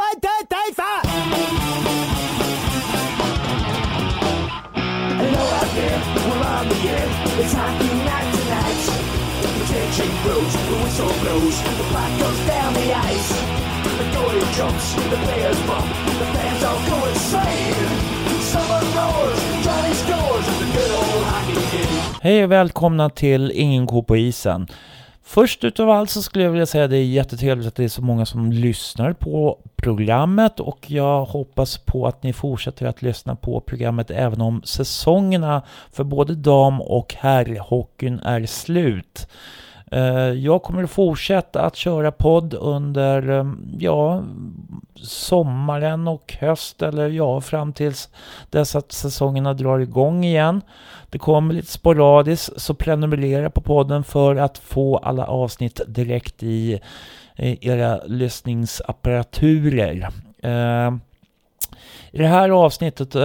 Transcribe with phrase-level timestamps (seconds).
[0.00, 1.00] One, two, three, four!
[5.20, 7.08] Hello out there, we're on the air.
[7.42, 8.80] It's hockey night tonight.
[9.42, 13.30] The tension grows, the whistle blows, the puck goes down the ice.
[13.98, 18.10] The goalie jumps, the players bump, the fans all go insane.
[22.22, 24.66] Hej och välkomna till Ingen ko på isen.
[25.32, 27.88] Först utav allt så skulle jag vilja säga att det är jättetrevligt att det är
[27.88, 33.36] så många som lyssnar på programmet och jag hoppas på att ni fortsätter att lyssna
[33.36, 39.28] på programmet även om säsongerna för både dam och herrhockeyn är slut.
[39.90, 44.22] Eh, jag kommer att fortsätta att köra podd under, eh, ja,
[45.02, 48.08] sommaren och höst eller ja, fram tills
[48.50, 50.60] dess att säsongerna drar igång igen.
[51.10, 56.80] Det kommer lite sporadiskt, så prenumerera på podden för att få alla avsnitt direkt i
[57.36, 60.08] era lyssningsapparaturer.
[60.42, 60.90] Eh,
[62.10, 63.16] I det här avsnittet,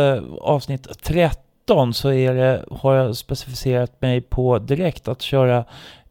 [0.42, 5.66] avsnitt 13, så är det, har jag specificerat mig på direkt att köra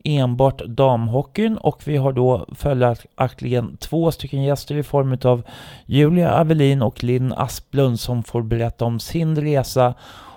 [0.05, 5.43] enbart damhockeyn och vi har då följaktligen två stycken gäster i form av
[5.87, 9.95] Julia Avelin och Linn Asplund som får berätta om sin resa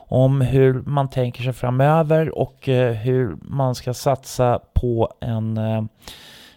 [0.09, 5.83] om hur man tänker sig framöver och eh, hur man ska satsa på en eh,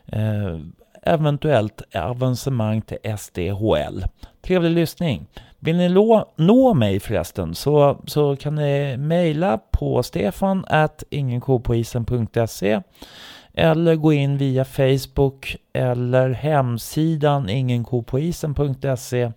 [0.07, 0.59] eh,
[1.03, 4.05] eventuellt avancemang till SDHL.
[4.43, 5.27] Trevlig lyssning!
[5.63, 12.81] Vill ni nå, nå mig förresten så, så kan ni mejla på stefan at ingenkopoisen.se
[13.55, 19.33] eller gå in via Facebook eller hemsidan ingenkopoisen.se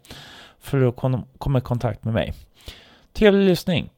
[0.59, 2.33] för att kom- komma i kontakt med mig.
[3.13, 3.89] Trevlig lyssning!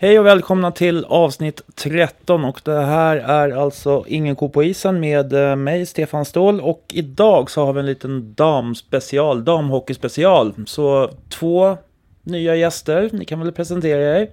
[0.00, 5.00] Hej och välkomna till avsnitt 13 och det här är alltså Ingen ko på isen
[5.00, 10.54] med eh, mig Stefan Ståhl och idag så har vi en liten damspecial, damhockeyspecial.
[10.66, 11.76] Så två
[12.22, 14.28] nya gäster, ni kan väl presentera er.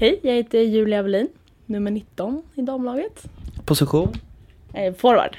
[0.00, 1.28] Hej, jag heter Julia Avelin,
[1.66, 3.24] nummer 19 i damlaget.
[3.64, 4.12] Position?
[4.72, 5.36] Eh, forward.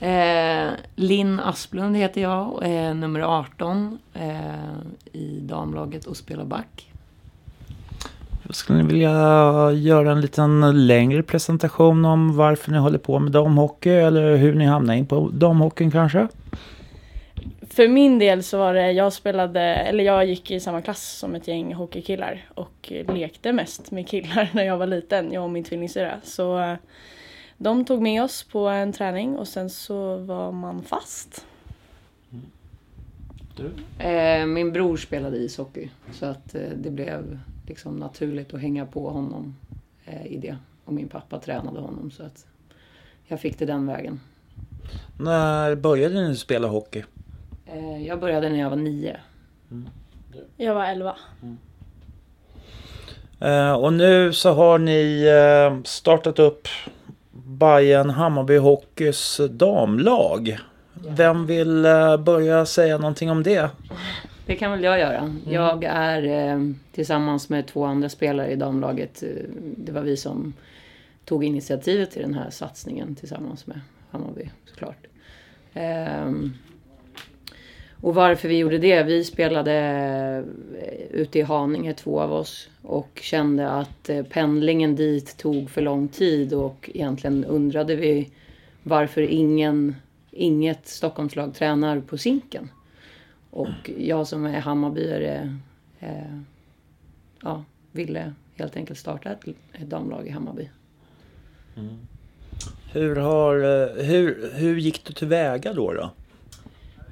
[0.00, 4.32] Eh, Linn Asplund heter jag, eh, nummer 18 eh,
[5.12, 6.92] i damlaget och spelar back.
[8.50, 9.10] Skulle ni vilja
[9.72, 14.64] göra en liten längre presentation om varför ni håller på med damhockey eller hur ni
[14.64, 16.28] hamnade in på damhockeyn kanske?
[17.76, 21.34] För min del så var det, jag spelade, eller jag gick i samma klass som
[21.34, 25.64] ett gäng hockeykillar och lekte mest med killar när jag var liten, jag och min
[25.64, 26.20] tvillingsyrra.
[26.22, 26.74] Så eh,
[27.56, 31.46] de tog med oss på en träning och sen så var man fast.
[33.98, 39.10] Eh, min bror spelade ishockey så att eh, det blev liksom naturligt att hänga på
[39.10, 39.56] honom
[40.04, 40.56] eh, i det.
[40.84, 42.46] Och min pappa tränade honom så att
[43.26, 44.20] jag fick det den vägen.
[45.18, 47.04] När började ni spela hockey?
[47.66, 49.16] Eh, jag började när jag var nio.
[50.56, 51.16] Jag var 11.
[53.40, 56.68] Eh, och nu så har ni eh, startat upp
[57.32, 60.58] Bayern Hammarby Hockeys damlag.
[61.08, 63.70] Vem vill eh, börja säga någonting om det?
[64.46, 65.34] Det kan väl jag göra.
[65.44, 69.22] Jag är eh, tillsammans med två andra spelare i damlaget.
[69.22, 69.28] Eh,
[69.76, 70.54] det var vi som
[71.24, 73.80] tog initiativet till den här satsningen tillsammans med
[74.10, 75.06] Hammarby såklart.
[75.74, 76.52] Ehm,
[78.00, 79.02] och varför vi gjorde det?
[79.02, 79.74] Vi spelade
[80.82, 82.68] eh, ute i Haninge, två av oss.
[82.82, 88.30] Och kände att eh, pendlingen dit tog för lång tid och egentligen undrade vi
[88.82, 89.96] varför ingen,
[90.30, 92.68] inget Stockholmslag tränar på Zinken.
[93.56, 95.56] Och jag som är Hammarbyare
[96.00, 96.38] eh,
[97.42, 100.70] ja, ville helt enkelt starta ett, ett damlag i Hammarby.
[102.92, 105.92] Hur, har, eh, hur, hur gick du tillväga då?
[105.92, 106.10] då?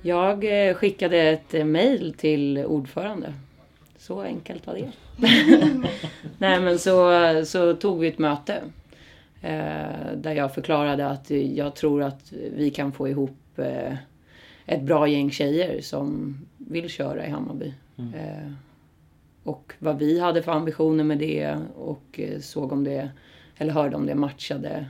[0.02, 3.34] Jag eh, skickade ett eh, mejl till ordförande.
[3.98, 4.92] Så enkelt var det.
[6.38, 7.10] Nej men så,
[7.46, 8.62] så tog vi ett möte.
[9.40, 13.94] Eh, där jag förklarade att jag tror att vi kan få ihop eh,
[14.66, 17.74] ett bra gäng tjejer som vill köra i Hammarby.
[17.96, 18.52] Eh,
[19.42, 23.10] och vad vi hade för ambitioner med det och eh, såg om det,
[23.56, 24.86] eller hörde om det matchade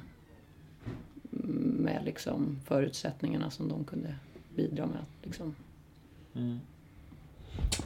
[1.79, 4.15] med liksom förutsättningarna som de kunde
[4.57, 5.05] bidra med.
[5.23, 5.55] Liksom.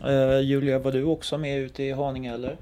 [0.05, 2.57] Eh, Julia, var du också med ute i Haninge eller?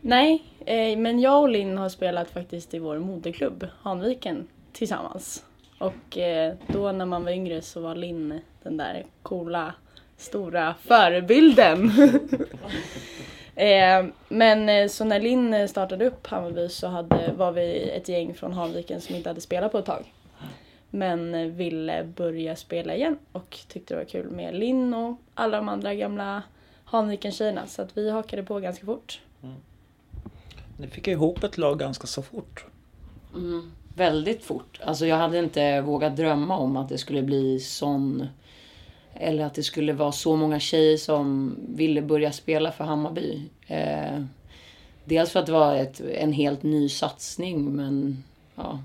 [0.00, 5.44] Nej, eh, men jag och Linn har spelat faktiskt i vår moderklubb, Hanviken, tillsammans.
[5.82, 9.74] Och eh, då när man var yngre så var Linn den där coola
[10.16, 11.90] stora förebilden.
[13.54, 18.34] eh, men eh, så när Linn startade upp Hammarby så hade, var vi ett gäng
[18.34, 20.12] från Hanviken som inte hade spelat på ett tag.
[20.90, 25.68] Men ville börja spela igen och tyckte det var kul med Linn och alla de
[25.68, 26.42] andra gamla
[26.84, 29.20] Hanviken-tjejerna så att vi hakade på ganska fort.
[30.76, 32.64] Ni fick ihop ett lag ganska så fort.
[33.34, 34.80] Mm, väldigt fort.
[34.84, 38.26] Alltså jag hade inte vågat drömma om att det skulle bli sån...
[39.14, 43.42] Eller att det skulle vara så många tjejer som ville börja spela för Hammarby.
[43.66, 44.24] Eh,
[45.04, 48.24] dels för att det var ett, en helt ny satsning men
[48.54, 48.78] ja,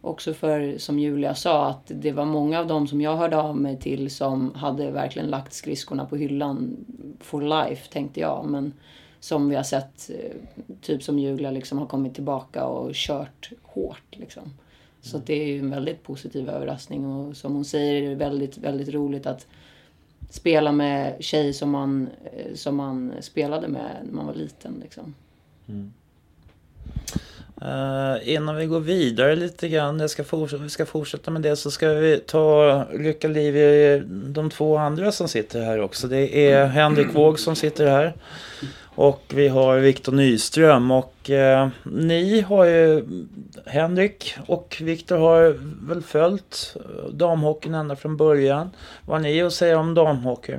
[0.00, 3.56] också för, som Julia sa, att det var många av dem som jag hörde av
[3.56, 6.76] mig till som hade verkligen lagt skridskorna på hyllan
[7.20, 8.46] for life, tänkte jag.
[8.48, 8.72] Men
[9.20, 10.36] som vi har sett, eh,
[10.80, 14.16] typ som Julia, liksom har kommit tillbaka och kört hårt.
[14.16, 14.42] Liksom.
[15.00, 18.14] Så att det är ju en väldigt positiv överraskning och som hon säger är det
[18.14, 19.46] väldigt, väldigt roligt att
[20.30, 24.80] spela med tjejer som man, eh, som man spelade med när man var liten.
[24.82, 25.14] Liksom.
[27.62, 30.24] Uh, innan vi går vidare lite grann, jag ska
[30.60, 35.12] vi ska fortsätta med det, så ska vi ta lycka liv i de två andra
[35.12, 36.08] som sitter här också.
[36.08, 38.14] Det är Henrik Våg som sitter här.
[38.98, 43.04] Och vi har Viktor Nyström och eh, ni har ju,
[43.66, 45.56] Henrik och Viktor har
[45.88, 46.76] väl följt
[47.12, 48.70] damhockeyn ända från början.
[49.06, 50.56] Vad har ni att säga om damhockey?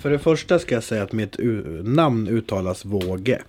[0.00, 1.36] För det första ska jag säga att mitt
[1.82, 3.42] namn uttalas Våge.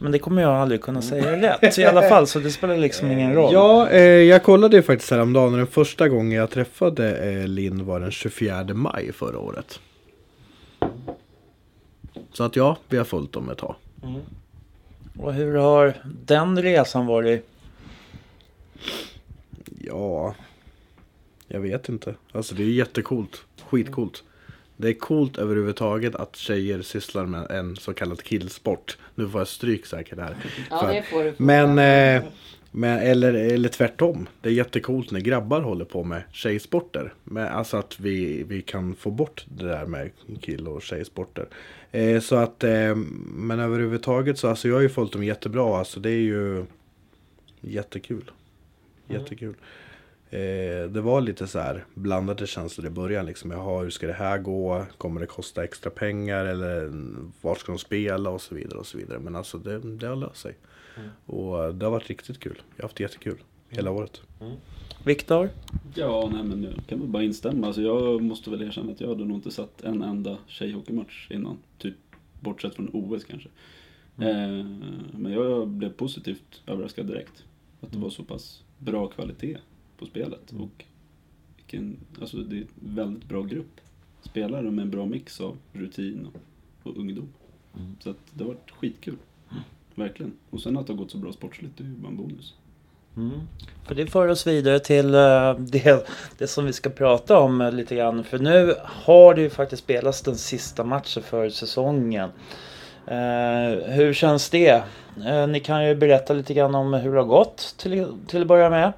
[0.00, 3.10] Men det kommer jag aldrig kunna säga rätt i alla fall så det spelar liksom
[3.10, 3.52] ingen roll.
[3.52, 8.00] Ja, eh, jag kollade ju faktiskt häromdagen den första gången jag träffade eh, Linn var
[8.00, 9.80] den 24 maj förra året.
[12.34, 13.74] Så att ja, vi har följt dem ett tag.
[15.18, 17.48] Och hur har den resan varit?
[19.80, 20.34] Ja,
[21.48, 22.14] jag vet inte.
[22.32, 23.44] Alltså det är jättecoolt.
[23.68, 24.22] Skitcoolt.
[24.76, 28.98] Det är coolt överhuvudtaget att tjejer sysslar med en så kallad killsport.
[29.14, 30.36] Nu får jag stryk säkert här.
[30.70, 31.34] Ja, För- det får du.
[31.36, 32.22] Men, eh,
[32.76, 34.28] men eller, eller tvärtom.
[34.40, 37.14] Det är jättecoolt när grabbar håller på med tjejsporter.
[37.24, 40.10] Men alltså att vi, vi kan få bort det där med
[40.40, 41.46] kill och tjejsporter.
[41.92, 42.94] Eh, så att, eh,
[43.34, 45.78] men överhuvudtaget så, alltså jag har ju följt dem jättebra.
[45.78, 46.64] Alltså det är ju
[47.60, 48.30] jättekul.
[49.08, 49.54] Jättekul.
[50.34, 53.26] Eh, det var lite så här blandade känslor i början.
[53.26, 53.50] Liksom.
[53.50, 54.86] Jaha, hur ska det här gå?
[54.98, 56.44] Kommer det kosta extra pengar?
[56.44, 56.92] Eller
[57.40, 58.30] vart ska de spela?
[58.30, 58.78] Och så vidare.
[58.78, 59.18] och så vidare.
[59.18, 60.56] Men alltså det, det har löst sig.
[61.26, 62.62] Och det har varit riktigt kul.
[62.76, 63.38] Jag har haft jättekul
[63.68, 64.22] hela året.
[65.04, 65.50] Viktor?
[65.94, 67.66] Ja, nej men jag kan väl bara instämma.
[67.66, 71.58] Alltså jag måste väl erkänna att jag hade nog inte sett en enda tjejhockeymatch innan.
[71.78, 71.94] Typ
[72.40, 73.48] bortsett från OS kanske.
[74.18, 74.64] Eh,
[75.12, 77.44] men jag blev positivt överraskad direkt.
[77.80, 79.58] Att det var så pass bra kvalitet
[79.98, 80.52] på spelet.
[80.58, 80.84] Och
[81.56, 83.80] vilken, alltså det är en väldigt bra grupp
[84.22, 87.28] spelare med en bra mix av rutin och, och ungdom.
[88.00, 89.16] Så att det har varit skitkul.
[89.94, 90.32] Verkligen.
[90.50, 92.54] Och sen att det har gått så bra sportsligt, det är ju bara en bonus.
[93.86, 96.08] För det för oss vidare till eh, det,
[96.38, 98.24] det som vi ska prata om lite grann.
[98.24, 102.30] För nu har det ju faktiskt spelats den sista matchen för säsongen.
[103.06, 104.82] Eh, hur känns det?
[105.26, 108.48] Eh, ni kan ju berätta lite grann om hur det har gått till, till att
[108.48, 108.92] börja med.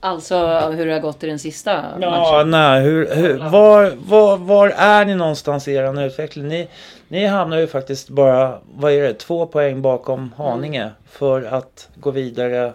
[0.00, 2.50] Alltså hur det har gått i den sista Ja, matchen.
[2.50, 6.48] nej, hur, hur, var, var, var är ni någonstans i er utveckling?
[6.48, 6.68] Ni,
[7.08, 12.10] ni hamnar ju faktiskt bara, vad är det, två poäng bakom Haninge för att gå
[12.10, 12.72] vidare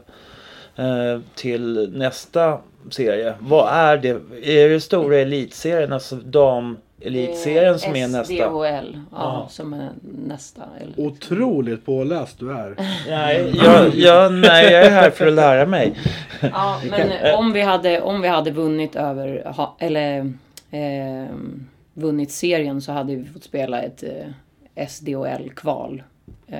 [0.75, 2.57] eh, till nästa
[2.91, 3.33] serie.
[3.39, 4.09] Vad är det?
[4.43, 6.15] Är det stora elitserien, alltså
[6.99, 8.33] damelitserien som är nästa?
[8.33, 9.47] SDHL, ja, Ja.
[9.49, 10.63] som är nästa.
[10.81, 10.99] Eller?
[10.99, 12.75] Otroligt påläst du är.
[13.09, 15.93] Nej, jag, jag, nej, jag är här för att lära mig.
[16.41, 20.33] Ja, men om vi hade, om vi hade vunnit över, ha, eller
[20.71, 21.35] eh,
[21.93, 26.03] vunnit serien så hade vi fått spela ett eh, SDHL-kval.
[26.47, 26.59] Eh,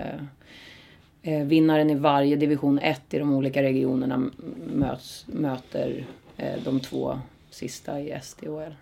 [1.21, 4.29] eh, vinnaren i varje division 1 i de olika regionerna
[4.73, 6.05] möts, möter
[6.37, 8.73] eh, de två sista i SDHL.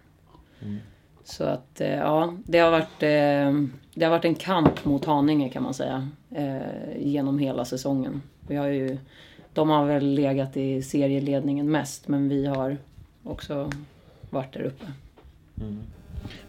[1.23, 5.49] Så att eh, ja, det har, varit, eh, det har varit en kamp mot Haninge
[5.49, 6.09] kan man säga.
[6.35, 8.21] Eh, genom hela säsongen.
[8.47, 8.97] Vi har ju,
[9.53, 12.77] de har väl legat i serieledningen mest men vi har
[13.23, 13.71] också
[14.29, 14.85] varit där uppe.
[15.61, 15.79] Mm.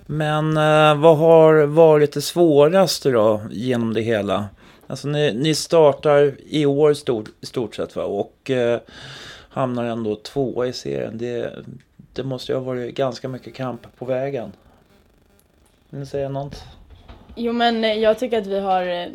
[0.06, 4.48] Men eh, vad har varit det svåraste då genom det hela?
[4.86, 8.04] Alltså ni, ni startar i år stort, i stort sett va?
[8.04, 8.80] och eh,
[9.48, 11.18] hamnar ändå tvåa i serien.
[11.18, 11.52] Det,
[12.12, 14.52] det måste ju ha varit ganska mycket kamp på vägen.
[15.94, 16.62] Vill ni säga något?
[17.34, 19.08] Jo men eh, jag tycker att vi har, eh,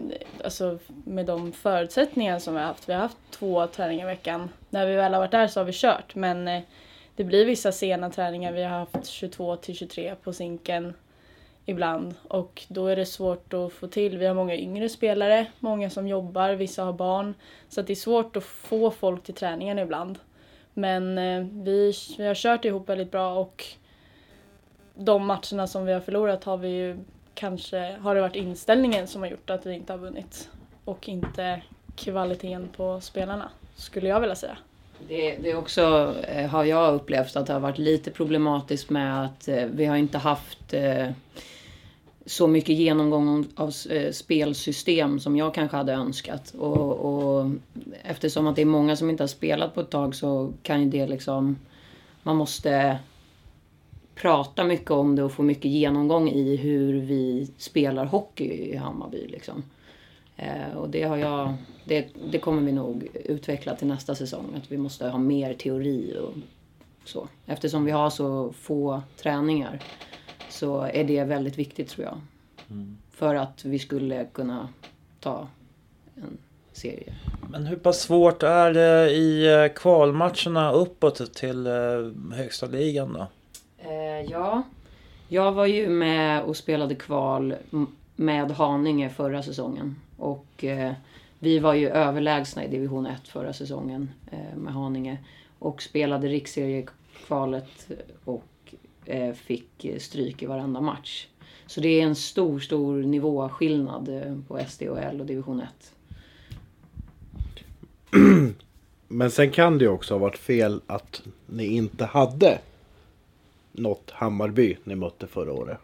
[0.43, 4.49] alltså med de förutsättningar som vi har haft, vi har haft två träningar i veckan.
[4.69, 6.61] När vi väl har varit där så har vi kört men eh,
[7.15, 8.51] det blir vissa sena träningar.
[8.51, 10.93] Vi har haft 22 till 23 på sinken
[11.65, 14.17] ibland och då är det svårt att få till.
[14.17, 17.33] Vi har många yngre spelare, många som jobbar, vissa har barn.
[17.69, 20.19] Så att det är svårt att få folk till träningen ibland.
[20.73, 21.15] Men
[21.63, 23.65] vi, vi har kört ihop väldigt bra och
[24.99, 26.97] de matcherna som vi har förlorat har vi ju
[27.33, 30.49] kanske, har det varit inställningen som har gjort att vi inte har vunnit.
[30.85, 31.61] Och inte
[31.95, 34.57] kvaliteten på spelarna, skulle jag vilja säga.
[35.07, 39.47] Det, det också, eh, har jag upplevt, att det har varit lite problematiskt med att
[39.47, 41.07] eh, vi har inte haft eh,
[42.25, 43.71] så mycket genomgång av
[44.11, 46.53] spelsystem som jag kanske hade önskat.
[46.59, 47.51] Och, och
[48.03, 50.89] eftersom att det är många som inte har spelat på ett tag så kan ju
[50.89, 51.57] det liksom...
[52.23, 52.99] Man måste
[54.21, 59.27] prata mycket om det och få mycket genomgång i hur vi spelar hockey i Hammarby.
[59.27, 59.63] Liksom.
[60.35, 61.53] Eh, och det, har jag,
[61.85, 64.45] det, det kommer vi nog utveckla till nästa säsong.
[64.57, 66.33] Att vi måste ha mer teori och
[67.05, 67.27] så.
[67.45, 69.79] Eftersom vi har så få träningar
[70.49, 72.21] så är det väldigt viktigt tror jag.
[73.11, 74.69] För att vi skulle kunna
[75.19, 75.47] ta
[76.15, 76.37] en
[76.73, 77.13] serie.
[77.49, 81.73] Men hur pass svårt är det i eh, kvalmatcherna uppåt till eh,
[82.33, 83.27] högsta ligan då?
[83.81, 84.63] Eh, ja,
[85.27, 87.55] jag var ju med och spelade kval
[88.15, 89.95] med Haninge förra säsongen.
[90.17, 90.93] Och eh,
[91.39, 95.17] vi var ju överlägsna i division 1 förra säsongen eh, med Haninge.
[95.59, 97.87] Och spelade riksseriekvalet
[98.23, 98.73] och
[99.05, 101.27] eh, fick stryk i varenda match.
[101.65, 105.93] Så det är en stor, stor nivåskillnad eh, på SDHL och division 1.
[109.07, 112.59] Men sen kan det ju också ha varit fel att ni inte hade
[113.71, 115.77] något Hammarby ni mötte förra året.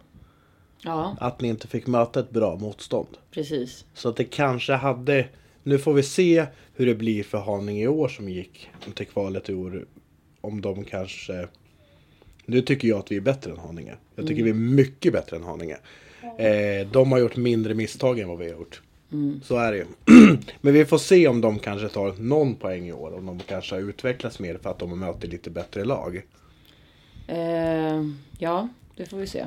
[0.82, 3.08] Ja, Att ni inte fick möta ett bra motstånd.
[3.32, 3.86] precis.
[3.94, 5.28] Så att det kanske hade...
[5.64, 9.50] Nu får vi se hur det blir för Haninge i år som gick till kvalet
[9.50, 9.86] i år.
[10.42, 11.48] Om de kanske...
[12.46, 13.96] Nu tycker jag att vi är bättre än Haninge.
[14.16, 15.78] Jag tycker vi är mycket bättre än Haninge.
[16.38, 18.82] Eh, de har gjort mindre misstag än vad vi har gjort.
[19.44, 19.86] Så är det ju.
[20.62, 23.14] Men vi får se om de kanske tar någon poäng i år.
[23.18, 26.22] Om de kanske har utvecklats mer för att de möter lite bättre lag.
[27.28, 28.04] Eh,
[28.38, 29.46] ja, det får vi se.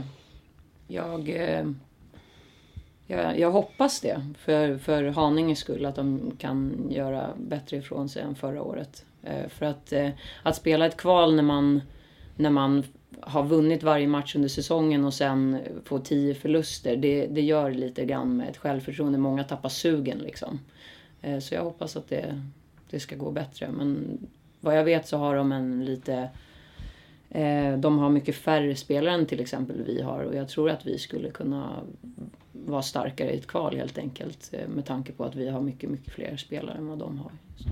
[0.87, 1.71] Jag, eh,
[3.07, 8.23] jag, jag hoppas det för, för Haninges skull att de kan göra bättre ifrån sig
[8.23, 9.05] än förra året.
[9.23, 10.11] Eh, för att, eh,
[10.43, 11.83] att spela ett kval när man,
[12.37, 12.85] när man
[13.21, 18.05] har vunnit varje match under säsongen och sen får tio förluster, det, det gör lite
[18.05, 19.19] grann med ett självförtroende.
[19.19, 20.61] Många tappar sugen liksom.
[21.23, 22.43] Eh, så jag hoppas att det,
[22.91, 23.69] det ska gå bättre.
[23.71, 24.19] Men
[24.61, 26.29] vad jag vet så har de en lite
[27.79, 30.99] de har mycket färre spelare än till exempel vi har och jag tror att vi
[30.99, 31.81] skulle kunna
[32.53, 34.51] vara starkare i ett kval helt enkelt.
[34.53, 37.31] eh, Med tanke på att vi har mycket, mycket fler spelare än vad de har.
[37.57, 37.69] Så.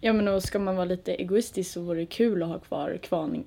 [0.00, 2.98] Ja men och ska man vara lite egoistisk så vore det kul att ha kvar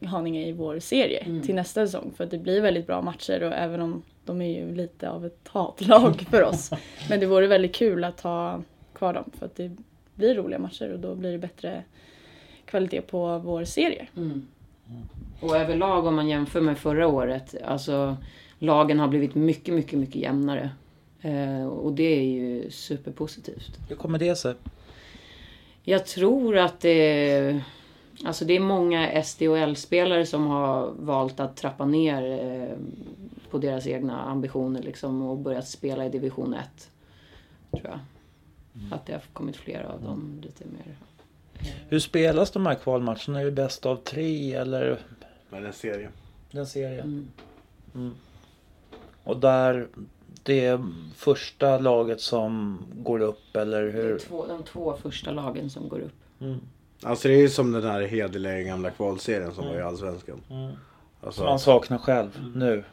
[0.05, 2.13] Haninge i vår serie till nästa säsong.
[2.17, 5.25] För att det blir väldigt bra matcher och även om de är ju lite av
[5.25, 6.71] ett hatlag för oss.
[7.09, 8.61] Men det vore väldigt kul att ha
[8.93, 9.71] kvar dem för att det
[10.15, 11.83] blir roliga matcher och då blir det bättre
[12.65, 14.07] kvalitet på vår serie.
[15.39, 18.17] Och överlag om man jämför med förra året, alltså
[18.59, 20.69] lagen har blivit mycket, mycket, mycket jämnare.
[21.21, 23.79] Eh, och det är ju superpositivt.
[23.89, 24.55] Hur kommer det sig?
[25.83, 27.61] Jag tror att det...
[28.25, 32.77] Alltså det är många SDHL-spelare som har valt att trappa ner eh,
[33.51, 36.89] på deras egna ambitioner liksom och börjat spela i division 1.
[37.71, 37.99] Tror jag.
[38.91, 40.95] Att det har kommit flera av dem lite mer.
[41.89, 43.41] Hur spelas de här kvalmatcherna?
[43.41, 44.99] Är det bäst av tre eller
[45.49, 46.09] Men en serie.
[46.51, 47.27] den serien?
[47.95, 48.11] Mm.
[49.23, 49.87] Och där
[50.43, 50.85] det är
[51.15, 54.19] första laget som går upp eller Det är hur?
[54.19, 56.13] två, de två första lagen som går upp.
[57.03, 60.41] Alltså det är ju som den här hederliga gamla kvalserien som var i Allsvenskan.
[61.21, 62.83] Alltså, Som man saknar själv nu.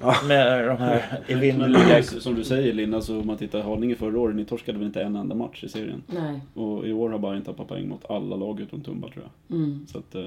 [0.00, 0.16] Ja.
[0.28, 2.02] Med de här Men evinnerliga...
[2.02, 5.02] som du säger Linn, alltså, om man tittar Haninge förra året, ni torskade väl inte
[5.02, 6.02] en enda match i serien?
[6.06, 6.40] Nej.
[6.54, 9.56] Och i år har Bayern tappat poäng mot alla lag utom Tumba tror jag.
[9.58, 9.86] Mm.
[9.86, 10.24] Så att eh,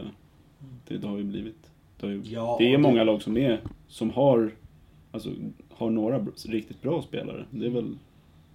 [0.87, 1.57] det, det har ju blivit...
[1.99, 4.51] Det, har ju, Ja, det är det- många lag som är, som har,
[5.11, 5.29] alltså,
[5.69, 7.45] har några riktigt bra spelare.
[7.51, 7.97] Det är väl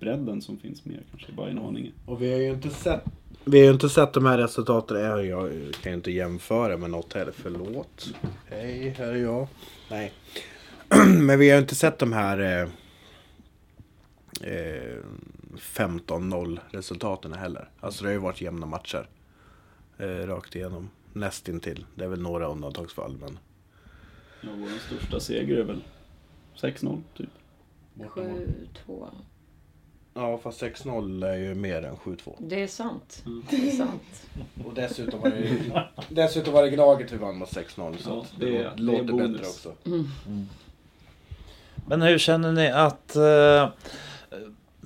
[0.01, 1.91] bredden som finns mer kanske i Bayern och Haninge.
[2.07, 3.05] Och vi har ju inte sett
[3.49, 5.01] vi har ju inte sett de här resultaten.
[5.01, 5.51] Jag, jag
[5.83, 7.33] kan ju inte jämföra med något heller.
[7.37, 8.15] Förlåt.
[8.51, 9.47] Hej, här är jag.
[9.91, 10.13] Nej.
[11.21, 12.69] Men vi har inte sett de här eh,
[14.53, 14.99] eh,
[15.59, 17.69] 15-0 resultaten heller.
[17.81, 19.09] Alltså det har ju varit jämna matcher.
[19.99, 20.91] Eh, rakt igenom.
[21.13, 21.87] Nästintill.
[21.95, 23.39] Det är väl några undantagsfall men.
[24.41, 25.83] Ja, vår största seger är väl
[26.57, 27.29] 6-0 typ.
[27.99, 29.09] 7-2.
[30.15, 32.35] Ja, fast 6-0 är ju mer än 7-2.
[32.39, 33.23] Det är sant.
[33.27, 33.43] Mm.
[33.51, 34.27] Det är sant.
[34.65, 37.97] Och dessutom var det, dessutom var det Gnaget vi vann med 6-0.
[37.97, 39.31] Så Ja, det det, det låter bonus.
[39.33, 39.75] bättre också.
[41.89, 43.69] Men hur känner ni att eh,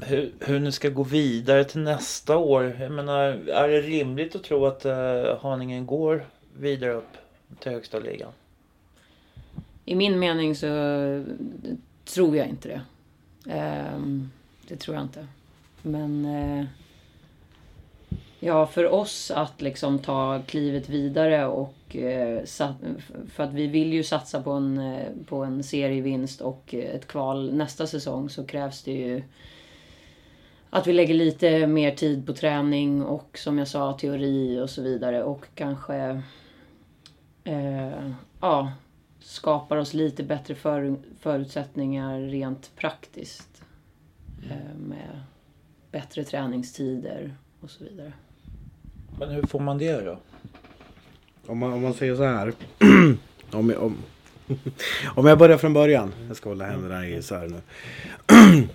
[0.03, 2.77] hur, hur ni ska gå vidare till nästa år?
[2.81, 6.27] Jag menar, är det rimligt att tro att eh, Haninge går
[6.59, 7.17] vidare upp
[7.59, 8.33] till högsta ligan?
[9.85, 10.67] I min mening så
[12.05, 12.81] tror jag inte det.
[13.51, 14.31] Ehm,
[14.69, 15.27] det tror jag inte.
[15.83, 16.65] Men eh,
[18.41, 22.77] ja, för oss att liksom ta klivet vidare och eh, sat,
[23.33, 27.55] för att vi vill ju satsa på en, eh, på en serievinst och ett kval
[27.55, 29.23] nästa säsong så krävs det ju
[30.71, 34.83] att vi lägger lite mer tid på träning och som jag sa teori och så
[34.83, 36.23] vidare och kanske
[37.45, 38.73] eh, ja,
[39.21, 43.63] skapar oss lite bättre för, förutsättningar rent praktiskt.
[44.51, 45.21] Eh, med
[45.91, 48.13] bättre träningstider och så vidare.
[49.19, 50.19] Men hur får man det då?
[51.51, 52.53] Om man, om man säger så här.
[53.53, 53.97] om, jag- om,
[55.15, 56.13] om jag börjar från början.
[56.29, 57.61] Jag ska hålla händerna isär nu.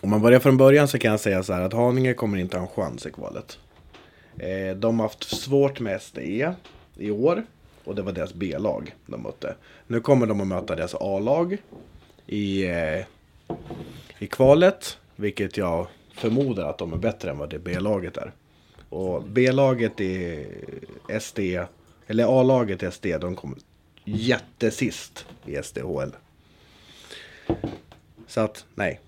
[0.00, 2.56] om man börjar från början så kan jag säga så här att Haninge kommer inte
[2.56, 3.58] ha en chans i kvalet.
[4.38, 6.54] Eh, de har haft svårt med SDE
[6.96, 7.42] i år.
[7.84, 9.54] Och det var deras B-lag de mötte.
[9.86, 11.56] Nu kommer de att möta deras A-lag
[12.26, 13.04] i, eh,
[14.18, 14.98] i kvalet.
[15.16, 18.32] Vilket jag förmodar att de är bättre än vad det B-laget är.
[18.94, 20.46] Och B-laget är
[21.20, 21.38] SD,
[22.06, 23.56] eller A-laget i SD, de kom
[24.04, 26.10] jättesist i SDHL.
[28.26, 29.00] Så att, nej.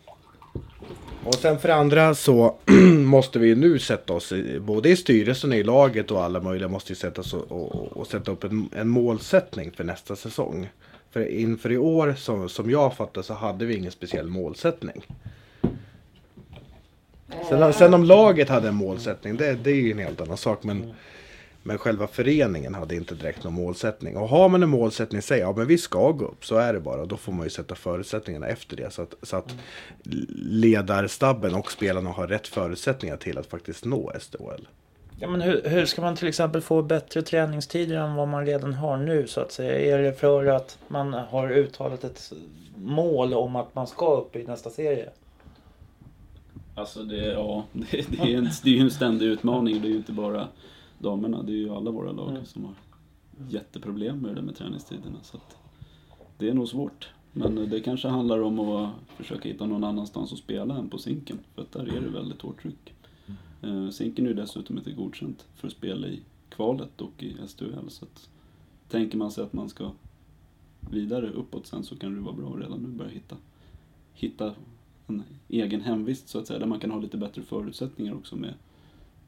[1.25, 2.57] Och sen för det andra så
[2.99, 6.69] måste vi nu sätta oss, i, både i styrelsen och i laget och alla möjliga
[6.69, 10.69] måste ju sätta oss och, och, och sätta upp en, en målsättning för nästa säsong.
[11.11, 15.07] För inför i år, som, som jag fattar så hade vi ingen speciell målsättning.
[17.49, 20.63] Sen, sen om laget hade en målsättning, det, det är ju en helt annan sak.
[20.63, 20.95] Men,
[21.63, 24.17] men själva föreningen hade inte direkt någon målsättning.
[24.17, 26.81] Och har man en målsättning, säger ja men vi ska gå upp, så är det
[26.81, 27.05] bara.
[27.05, 28.93] Då får man ju sätta förutsättningarna efter det.
[28.93, 29.55] Så att, så att
[30.37, 34.69] ledarstabben och spelarna har rätt förutsättningar till att faktiskt nå SDHL.
[35.21, 38.75] Ja, men hur, hur ska man till exempel få bättre träningstider än vad man redan
[38.75, 39.97] har nu så att säga?
[39.97, 42.33] Är det för att man har uttalat ett
[42.77, 45.09] mål om att man ska upp i nästa serie?
[46.77, 49.81] Alltså det, ja, det, det, är en, det är ju en ständig utmaning.
[49.83, 50.49] Det är ju inte bara
[50.99, 52.45] damerna, det är ju alla våra lag Mm.
[52.45, 52.75] som har
[53.49, 55.19] jätteproblem med det med träningstiderna.
[55.23, 55.39] Så
[56.39, 57.09] det är nog svårt.
[57.33, 61.39] Men det kanske handlar om att försöka hitta någon annanstans att spela än på Zinken.
[61.55, 62.95] För att där är det väldigt hårt tryck.
[63.63, 67.89] Eh, Zinken är ju dessutom inte godkänt för att spela i kvalet och i SDHL.
[67.89, 68.29] Så att
[68.89, 69.91] tänker man sig att man ska
[70.91, 73.37] vidare uppåt sen så kan det vara bra att redan nu börja hitta,
[74.15, 74.55] hitta
[75.07, 78.55] en egen hemvist så att säga, där man kan ha lite bättre förutsättningar också med,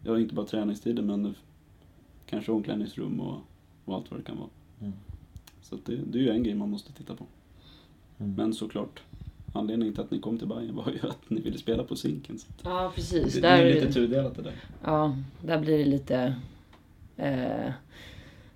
[0.04, 1.34] ja inte bara träningstider men
[2.26, 3.38] kanske omklädningsrum och,
[3.84, 4.48] och allt vad det kan vara.
[4.80, 4.92] Mm.
[5.62, 7.24] Så att det, det är ju en grej man måste titta på.
[8.18, 8.34] Mm.
[8.34, 9.02] Men såklart,
[9.52, 12.38] anledningen till att ni kom till Bayern var ju att ni ville spela på Zinken.
[12.62, 13.34] Ja, precis.
[13.34, 14.54] det, det är Där, lite tudelat det där.
[14.84, 16.34] ja, där blir det lite,
[17.16, 17.72] eh,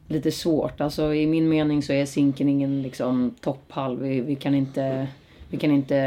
[0.08, 0.80] lite svårt.
[0.80, 4.00] Alltså, I min mening så är Zinken ingen liksom, topphalv.
[4.00, 5.08] Vi, vi, kan inte,
[5.52, 5.98] vi kan inte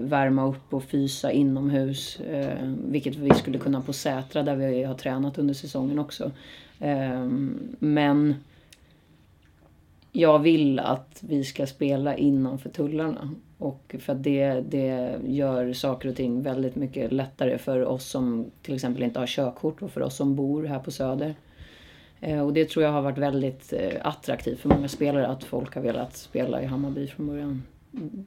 [0.00, 2.20] värma upp och fysa inomhus.
[2.20, 6.32] Eh, vilket vi skulle kunna på Sätra där vi har tränat under säsongen också.
[6.80, 7.26] Eh,
[7.78, 8.34] men
[10.12, 13.34] jag vill att vi ska spela innanför tullarna.
[13.58, 18.50] Och för att det, det gör saker och ting väldigt mycket lättare för oss som
[18.62, 21.34] till exempel inte har körkort och för oss som bor här på Söder.
[22.20, 25.74] Eh, Och det tror jag har varit väldigt eh, attraktivt för många spelare att folk
[25.74, 27.62] har velat spela i Hammarby från början.
[27.94, 28.24] Mm.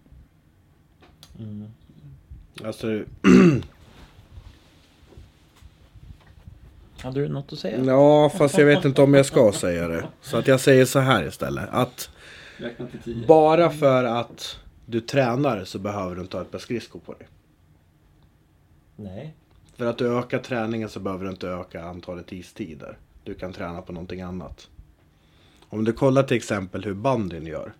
[2.63, 2.87] Alltså,
[7.01, 7.83] Hade du något att säga?
[7.83, 10.07] ja, fast jag vet inte om jag ska säga det.
[10.21, 11.69] Så att jag säger så här istället.
[11.71, 12.09] Att
[13.27, 17.27] bara för att du tränar så behöver du inte ha ett par skridskor på dig.
[18.95, 19.35] Nej.
[19.75, 22.97] För att du ökar träningen så behöver du inte öka antalet istider.
[23.23, 24.69] Du kan träna på någonting annat.
[25.69, 27.73] Om du kollar till exempel hur bandyn gör.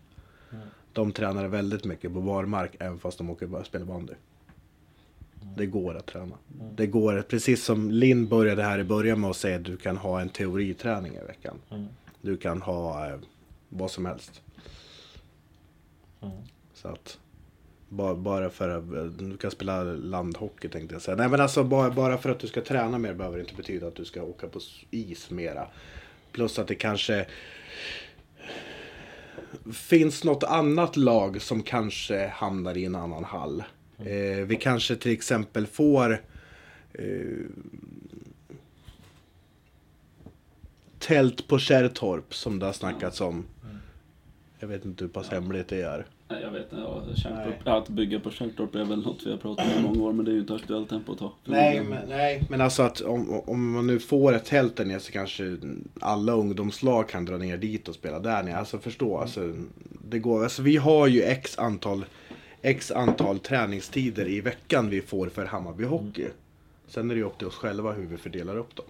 [0.94, 4.14] De tränar väldigt mycket på barmark även fast de åker bara spelar bandy.
[5.58, 6.38] Det går att träna.
[6.76, 10.22] Det går, precis som Linn började här i början med att säga du kan ha
[10.22, 11.58] en teoriträning i veckan.
[11.70, 11.86] Mm.
[12.22, 13.20] Du kan ha eh,
[13.70, 14.42] vad som helst.
[16.22, 16.38] Mm.
[16.74, 17.20] Så att
[17.90, 21.18] bara, bara för att du kan spela landhockey tänkte jag säga.
[21.18, 23.88] Nej men alltså bara, bara för att du ska träna mer behöver det inte betyda
[23.88, 24.60] att du ska åka på
[24.92, 25.68] is mera.
[26.32, 27.26] Plus att det kanske
[29.74, 33.64] finns något annat lag som kanske hamnar i en annan hall.
[33.98, 36.22] Eh, vi kanske till exempel får
[36.94, 37.46] eh,
[41.00, 43.46] tält på Kärrtorp som det har snackats om.
[44.60, 46.06] Jag vet inte hur pass hemligt det är.
[46.32, 46.86] Nej, jag vet inte.
[47.66, 50.14] Ja, att bygga på Kärrtorp är väl något vi har pratat om i många år
[50.14, 51.34] men det är ju inte aktuellt tempo att ta.
[51.46, 55.00] Nej men, nej, men alltså att om, om man nu får ett tält där nere
[55.00, 55.58] så kanske
[56.00, 58.58] alla ungdomslag kan dra ner dit och spela där nere.
[58.58, 59.54] Alltså förstå, alltså,
[60.10, 62.06] det går, alltså vi har ju x antal,
[62.62, 66.28] x antal träningstider i veckan vi får för Hammarby Hockey.
[66.88, 68.86] Sen är det ju upp till oss själva hur vi fördelar upp dem.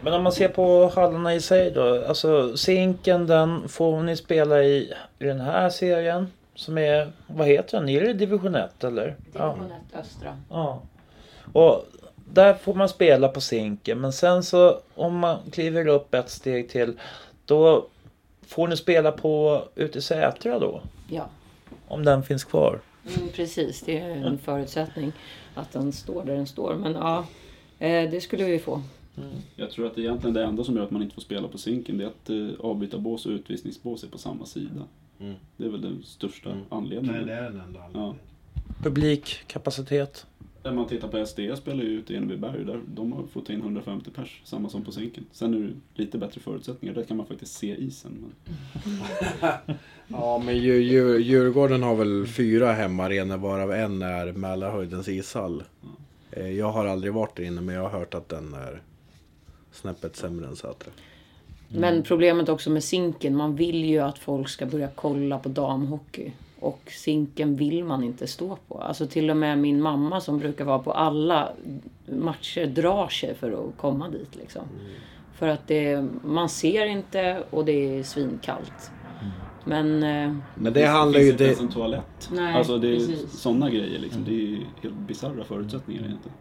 [0.00, 2.04] Men om man ser på hallarna i sig då.
[2.08, 6.32] Alltså Zinken den får ni spela i, i den här serien.
[6.54, 7.88] Som är, vad heter den?
[7.88, 9.16] Är det division 1 eller?
[9.32, 10.36] Division 1 Östra.
[10.50, 10.82] Ja.
[11.52, 11.84] Och
[12.32, 14.00] där får man spela på Zinken.
[14.00, 16.98] Men sen så om man kliver upp ett steg till.
[17.44, 17.86] Då
[18.46, 20.80] får ni spela på ute i Sätra då.
[21.10, 21.26] Ja,
[21.88, 22.80] Om den finns kvar.
[23.16, 23.80] mm, precis.
[23.82, 25.12] Det är en förutsättning
[25.54, 26.74] att den står där den står.
[26.74, 27.26] Men ja,
[27.78, 28.82] eh, det skulle vi få.
[29.56, 31.98] Jag tror att egentligen det enda som gör att man inte får spela på Zinken
[31.98, 34.82] det är att eh, avbytarbås och utvisningsbås är på samma sida.
[35.20, 35.34] Mm.
[35.56, 36.64] Det är väl den största Mm.
[36.68, 37.28] anledningen.
[37.28, 38.14] är den enda Ja.
[38.82, 40.26] Publikkapacitet.
[40.62, 43.60] När man tittar på SD spelar ju ute i Enebyberg, där de har fått in
[43.60, 45.24] 150 pers, samma som på Zinken.
[45.32, 48.12] Sen är det lite bättre förutsättningar, där kan man faktiskt se isen.
[48.20, 48.56] Men...
[50.08, 55.62] Ja men Djur, Djur, Djurgården har väl fyra hemmaarenor varav en är Mälarhöjdens ishall.
[56.30, 58.82] Eh, Jag har aldrig varit där inne men jag har hört att den är
[59.76, 60.92] snäppet sämre än Sätra.
[61.68, 66.32] Men problemet också med Zinken, man vill ju att folk ska börja kolla på damhockey.
[66.60, 68.78] Och Zinken vill man inte stå på.
[68.78, 71.52] Alltså till och med min mamma som brukar vara på alla
[72.06, 74.62] matcher drar sig för att komma dit liksom.
[75.34, 78.90] För att det, man ser inte och det är svinkallt.
[79.64, 81.26] Men eh, Men det handlar ju...
[81.26, 82.30] finns inte Det, ens en toalett.
[82.32, 84.24] Nej, alltså det är sådana grejer liksom.
[84.24, 86.36] Det är ju helt bisarra förutsättningar egentligen.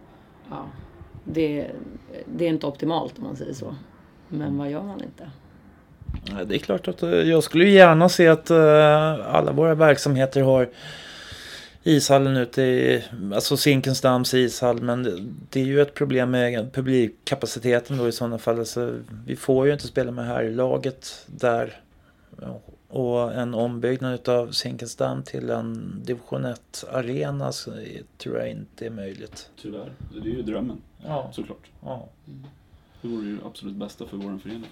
[0.49, 0.65] ja,
[1.25, 1.67] det,
[2.25, 3.75] det är inte optimalt om man säger så.
[4.29, 5.29] Men vad gör man inte?
[6.47, 10.69] Det är klart att eh, jag skulle gärna se att eh, alla våra verksamheter har
[11.83, 14.81] ishallen ute i, alltså Zinkensdamms ishall.
[14.81, 18.59] Men det, det är ju ett problem med publikkapaciteten då i sådana fall.
[18.59, 21.81] Alltså, vi får ju inte spela med här laget där.
[22.95, 27.71] Ja, Och en ombyggnad av Zinkensdamm till en division 1-arena så
[28.17, 29.49] tror jag inte är möjligt.
[29.61, 29.91] Tyvärr.
[30.13, 31.29] Det är ju drömmen, Ja.
[31.33, 31.67] såklart.
[31.83, 32.07] ja.
[33.01, 34.69] Det vore ju absolut bästa för vår förening.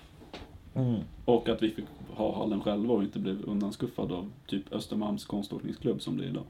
[0.75, 0.99] Mm.
[1.25, 6.01] Och att vi fick ha hallen själva och inte blev undanskuffad av typ Östermalms konståkningsklubb
[6.01, 6.43] som det är idag.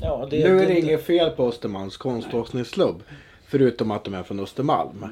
[0.00, 3.02] Ja, nu är det inget fel på Östermalms konståkningsklubb.
[3.46, 5.04] Förutom att de är från Östermalm.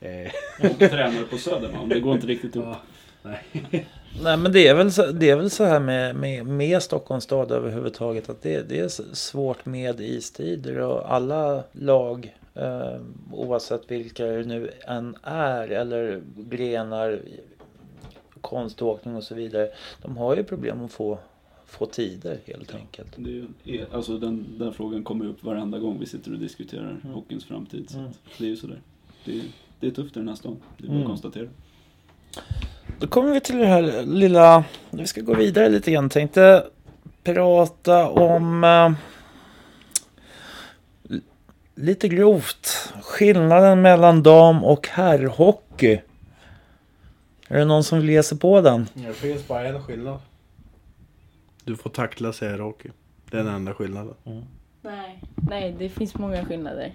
[0.00, 2.76] Eh, Jag är tränare på Södermalm, det går inte riktigt ihop.
[3.22, 3.86] Nej
[4.22, 7.50] men det är väl så, det är väl så här med, med, med Stockholms stad
[7.52, 12.96] överhuvudtaget att det, det är svårt med istider och alla lag eh,
[13.32, 17.20] oavsett vilka det nu än är eller grenar
[18.40, 19.68] konståkning och så vidare.
[20.02, 21.18] De har ju problem att få,
[21.66, 23.08] få tider helt enkelt.
[23.16, 27.44] Det är, alltså den, den frågan kommer upp varenda gång vi sitter och diskuterar hockeyns
[27.44, 27.90] framtid.
[27.90, 28.10] Så Mm.
[28.38, 28.80] det är ju sådär.
[29.24, 29.42] Det är,
[29.80, 31.02] det är tufft i den här stan, det är bara Mm.
[31.02, 31.48] att konstatera.
[32.98, 36.10] Då kommer vi till det här lilla, vi ska gå vidare lite grann.
[36.10, 36.66] Tänkte
[37.24, 38.92] prata om eh,
[41.74, 46.00] lite grovt skillnaden mellan dam och herrhockey.
[47.48, 48.88] Är det någon som vill ge sig på den?
[48.94, 50.20] det finns bara en skillnad.
[51.64, 52.88] Du får tackla seriehockey.
[53.30, 54.14] Det är den enda skillnaden.
[54.82, 55.22] Nej.
[55.34, 56.92] Nej, det finns många skillnader.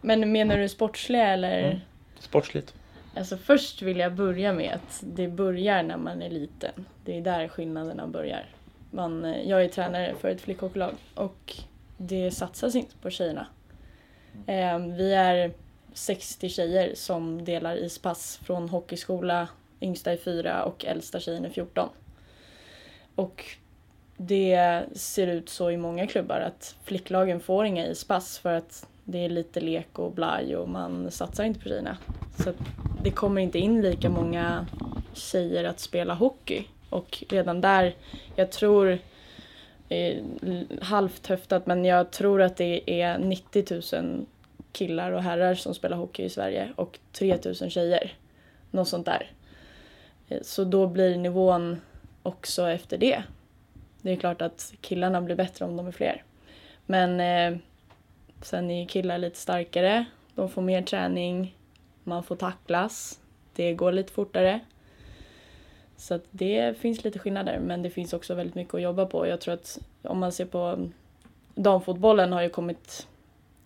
[0.00, 1.62] Men menar du sportsliga eller?
[1.62, 1.78] Mm.
[2.18, 2.74] Sportsligt.
[3.16, 6.86] Alltså först vill jag börja med att det börjar när man är liten.
[7.04, 8.46] Det är där skillnaderna börjar.
[8.90, 11.54] Man, eh, jag är tränare för ett flickhockeylag och
[11.96, 13.46] det satsas inte på tjejerna.
[14.46, 15.52] Eh, vi är
[15.92, 19.48] 60 tjejer som delar ispass från hockeyskola,
[19.80, 21.88] yngsta är 4 och äldsta tjejen är 14.
[23.14, 23.44] Och
[24.16, 29.24] det ser ut så i många klubbar att flicklagen får inga ispass för att det
[29.24, 31.96] är lite lek och blaj och man satsar inte på tjejerna.
[32.38, 32.52] Så
[33.04, 34.66] det kommer inte in lika många
[35.14, 36.64] tjejer att spela hockey.
[36.90, 37.94] Och redan där,
[38.36, 38.98] jag tror,
[39.88, 40.22] eh,
[40.80, 44.26] halvt höftat, men jag tror att det är 90 000
[44.72, 48.12] killar och herrar som spelar hockey i Sverige och 3 000 tjejer.
[48.70, 49.30] Något sånt där.
[50.28, 51.80] Eh, så då blir nivån
[52.22, 53.22] också efter det.
[54.02, 56.22] Det är klart att killarna blir bättre om de är fler.
[56.86, 57.58] Men eh,
[58.42, 60.04] sen är ju killar lite starkare.
[60.34, 61.56] De får mer träning.
[62.04, 63.20] Man får tacklas.
[63.54, 64.60] Det går lite fortare.
[65.96, 69.26] Så att det finns lite skillnader men det finns också väldigt mycket att jobba på.
[69.26, 70.88] Jag tror att om man ser på
[71.54, 73.06] damfotbollen har ju kommit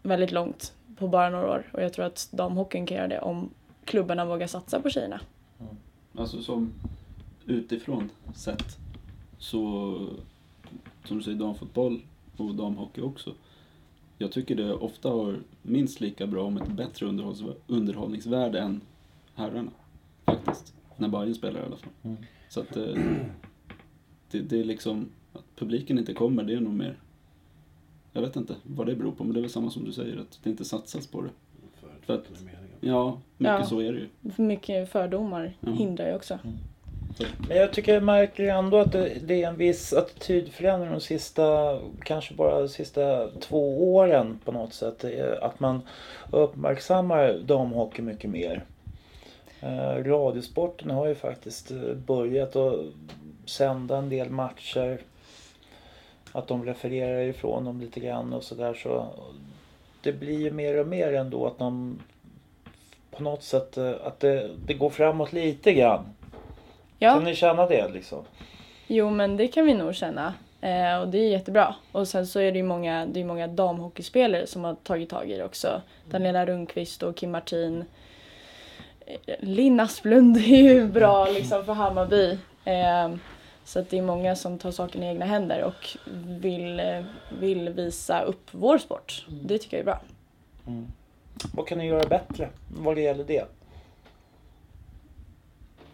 [0.02, 3.50] väldigt långt på bara några år och jag tror att damhockeyn kan göra det om
[3.84, 5.20] klubbarna vågar satsa på tjejerna.
[6.14, 6.72] Alltså som
[7.46, 8.76] utifrån sett
[9.38, 9.94] så,
[11.04, 12.00] som du säger, damfotboll
[12.36, 13.34] och damhockey också.
[14.18, 18.80] Jag tycker det ofta har minst lika bra, om inte bättre underhålls- underhållningsvärde än
[19.34, 19.70] herrarna.
[20.24, 20.74] Faktiskt.
[20.96, 21.90] När Bayern spelar i alla fall.
[22.02, 22.16] Mm.
[22.48, 22.94] Så att eh,
[24.30, 26.98] det, det är liksom, att publiken inte kommer, det är nog mer
[28.12, 30.16] jag vet inte vad det beror på, men det är väl samma som du säger,
[30.16, 31.30] att det inte satsas på det.
[32.06, 32.30] För att,
[32.80, 33.64] ja, mycket Ja.
[33.66, 34.30] så är det ju.
[34.30, 35.70] För mycket fördomar Ja.
[35.72, 36.38] hindrar ju också.
[37.18, 37.28] Typ.
[37.48, 41.78] Men jag tycker jag märker ändå att det, det är en viss attitydförändring de sista,
[42.04, 45.04] kanske bara de sista två åren på något sätt.
[45.42, 45.82] Att man
[46.30, 48.64] uppmärksammar damhockey mycket mer.
[49.60, 52.80] Eh, radiosporten har ju faktiskt eh, börjat att
[53.46, 55.00] sända en del matcher.
[56.32, 59.06] Att de refererar ifrån dem lite grann och sådär så.
[60.02, 61.98] Det blir ju mer och mer ändå att de
[63.10, 66.04] på något sätt eh, att det, det går framåt lite grann.
[66.98, 67.12] Ja.
[67.12, 68.24] Kan ni känna det liksom?
[68.86, 70.34] Jo men det kan vi nog känna.
[70.60, 71.74] Eh, och det är jättebra.
[71.92, 75.30] Och sen så är det ju många, det är många damhockeyspelare som har tagit tag
[75.30, 75.82] i det också.
[76.10, 77.84] Daniela Rundqvist och Kim Martin.
[79.06, 80.40] Eh, Linn Asplund är
[80.72, 82.38] ju bra liksom för Hammarby.
[82.64, 83.14] Eh,
[83.64, 85.96] så att det är många som tar saken i egna händer och
[86.40, 87.04] vill, eh,
[87.40, 89.26] vill visa upp vår sport.
[89.28, 90.00] Det tycker jag är bra.
[91.54, 93.44] Vad kan ni göra bättre vad det gäller det?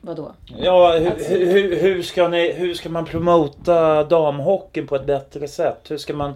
[0.06, 0.32] Vadå?
[0.58, 5.90] Ja, hur, hur, hur, ska ni, hur ska man promota damhockeyn på ett bättre sätt?
[5.90, 6.32] Hur ska man,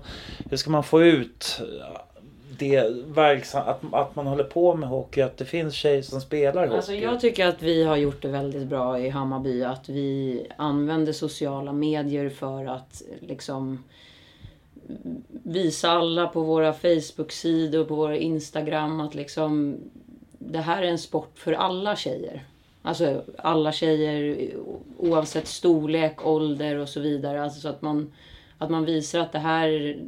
[0.50, 1.60] hur ska man få ut
[2.58, 6.62] det verksam, att, att man håller på med hockey, att det finns tjejer som spelar
[6.62, 6.76] hockey?
[6.76, 9.64] Alltså jag tycker att vi har gjort det väldigt bra i Hammarby.
[9.64, 13.84] Att vi använder sociala medier för att liksom
[15.28, 19.76] visa alla på våra Facebook-sidor, på våra Instagram att liksom
[20.38, 22.44] det här är en sport för alla tjejer.
[22.82, 24.50] Alltså alla tjejer
[24.98, 27.42] oavsett storlek, ålder och så vidare.
[27.42, 28.12] Alltså så att man,
[28.58, 29.98] att man visar att det här...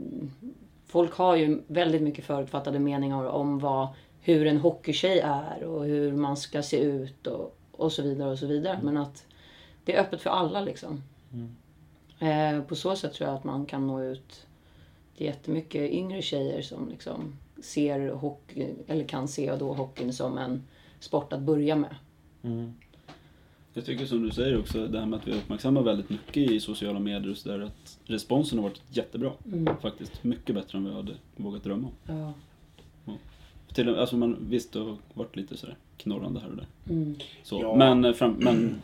[0.86, 3.88] Folk har ju väldigt mycket förutfattade meningar om vad,
[4.20, 8.38] hur en hockeytjej är och hur man ska se ut och, och så vidare och
[8.38, 8.78] så vidare.
[8.82, 9.26] Men att
[9.84, 11.02] det är öppet för alla liksom.
[12.18, 14.46] Eh, på så sätt tror jag att man kan nå ut
[15.16, 20.62] till jättemycket yngre tjejer som liksom ser hockey, eller kan se då hockeyn som en
[21.00, 21.94] sport att börja med.
[22.42, 22.72] Mm.
[23.74, 26.60] Jag tycker som du säger också, det här med att vi uppmärksammar väldigt mycket i
[26.60, 29.32] sociala medier och sådär, att responsen har varit jättebra.
[29.82, 32.32] Faktiskt mycket bättre än vi hade vågat drömma om.
[33.04, 33.14] Ja.
[33.74, 36.66] Till, och- alltså man, visst, det har varit lite sådär knorrande här och där.
[36.94, 37.14] Mm.
[37.42, 37.60] Så.
[37.62, 37.76] Ja.
[37.76, 38.74] Men, eh, fram, men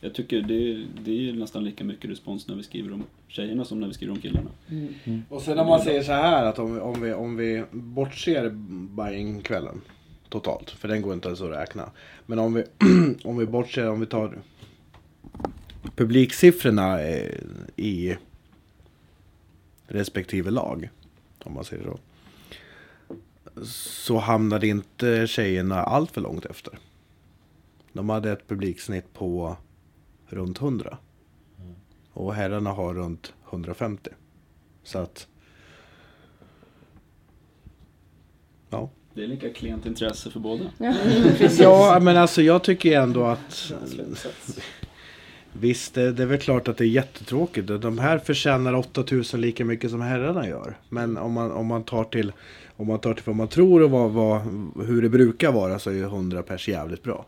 [0.00, 3.64] jag tycker det, är- det är nästan lika mycket respons när vi skriver om tjejerna
[3.64, 4.50] som när vi skriver om killarna.
[5.28, 8.50] Och sen om man säger så här att om, vi- om, vi, om vi bortser
[8.94, 9.80] Bajen-kvällen
[10.32, 11.90] totalt, för den går inte ens att räkna.
[12.26, 12.64] Men om vi,
[13.24, 14.38] om vi bortser, om vi tar
[15.96, 17.38] publiksiffrorna eh,
[17.76, 18.16] i
[19.86, 20.90] respektive lag,
[21.44, 21.98] om man säger så.
[23.64, 26.78] Så hamnade inte tjejerna allt för långt efter.
[27.92, 29.56] De hade ett publiksnitt på
[30.26, 30.98] runt 100.
[32.12, 34.10] Och herrarna har runt 150.
[34.82, 35.28] Så att...
[38.70, 38.90] Ja.
[39.14, 40.64] Det är lika klent intresse för båda.
[41.58, 43.72] Ja, men alltså jag tycker ändå att...
[45.52, 47.68] Visst, det, det är väl klart att det är jättetråkigt.
[47.68, 50.78] De här förtjänar 8000 lika mycket som herrarna gör.
[50.88, 52.32] Men om man, om man tar till
[52.76, 54.40] om man tar till vad man tror och vad, vad,
[54.86, 57.26] hur det brukar vara så är ju 100 pers jävligt bra.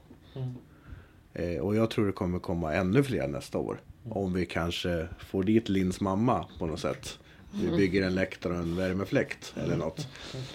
[1.34, 3.80] Eh, och jag tror det kommer komma ännu fler nästa år.
[4.08, 7.18] Om vi kanske får dit Lins mamma på något sätt.
[7.62, 10.06] Vi bygger en läktare och en värmefläkt eller något.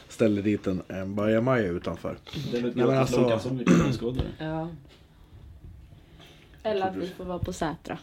[0.07, 2.17] Ställer dit en, en bajamaja utanför.
[2.51, 4.25] Det Nej, gratis alltså- till åskådare.
[4.39, 4.69] Ja.
[6.63, 7.97] Eller att vi får vara på Sätra.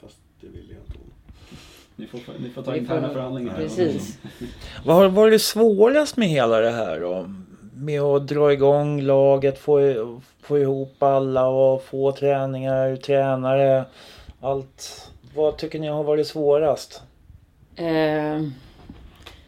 [0.00, 0.98] Fast det vill jag inte.
[1.96, 3.54] Ni får, ni får ta interna får- förhandlingar.
[3.56, 4.18] Precis.
[4.84, 7.30] Vad har varit svårast med hela det här då?
[7.74, 9.78] Med att dra igång laget, få,
[10.40, 13.84] få ihop alla och få träningar, tränare,
[14.40, 15.10] allt.
[15.34, 17.02] Vad tycker ni har varit svårast?
[17.76, 18.42] Eh,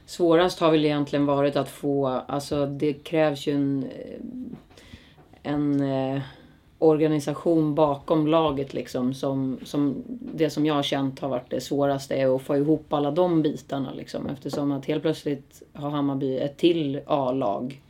[0.06, 6.22] svårast har väl egentligen varit att få, alltså det krävs ju en, eh, en eh,
[6.78, 9.14] organisation bakom laget liksom.
[9.14, 12.92] Som, som det som jag har känt har varit det svåraste är att få ihop
[12.92, 14.26] alla de bitarna liksom.
[14.26, 17.82] Eftersom att helt plötsligt har Hammarby ett till A-lag.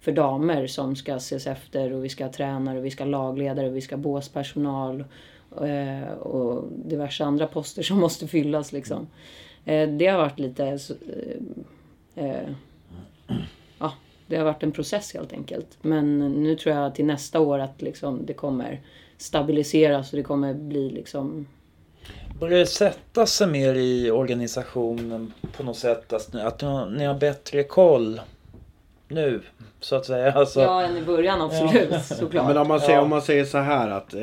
[0.00, 3.10] för damer som ska ses efter och vi ska ha tränare och vi ska ha
[3.10, 5.04] lagledare och vi ska ha båspersonal
[5.60, 9.06] eh, och diverse andra poster som måste fyllas liksom.
[9.66, 12.48] Eh, det har varit lite eh, eh,
[13.78, 13.92] ja,
[14.26, 15.78] det har varit en process helt enkelt.
[15.82, 18.80] Men nu tror jag till nästa år att liksom det kommer
[19.18, 21.46] stabiliseras och det kommer bli liksom
[22.40, 26.12] Börjar det sätta sig mer i organisationen på något sätt?
[26.12, 28.20] Alltså, att ni har, ni har bättre koll
[29.08, 29.42] nu,
[29.80, 30.32] så att säga.
[30.32, 32.46] Alltså, Ja, än i början absolut såklart.
[32.46, 33.00] Men om man, säger, Ja.
[33.00, 34.14] om man säger så här att...
[34.14, 34.20] Eh,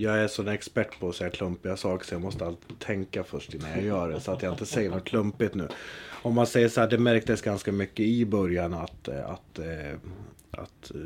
[0.00, 3.54] jag är sån expert på att säga klumpiga saker så jag måste alltid tänka först
[3.54, 4.20] innan jag gör det.
[4.20, 5.68] Så att jag inte säger något klumpigt nu.
[6.22, 9.98] Om man säger så här, det märktes ganska mycket i början att, eh, att, eh,
[10.50, 11.00] att eh,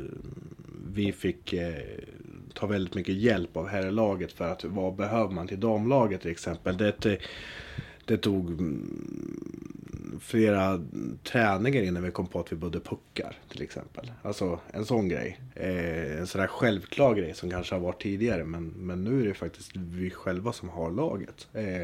[0.93, 1.53] vi fick
[2.53, 6.77] ta väldigt mycket hjälp av herrlaget för att vad behöver man till damlaget till exempel.
[6.77, 7.19] Det,
[8.05, 9.84] det tog mm,
[10.21, 10.81] flera
[11.23, 14.11] träningar innan vi kom på att vi bodde puckar till exempel.
[14.21, 15.39] Alltså en sån grej.
[15.55, 19.27] Eh, en sån där självklar grej som kanske har varit tidigare men, men nu är
[19.27, 21.47] det faktiskt vi själva som har laget.
[21.53, 21.81] Eh,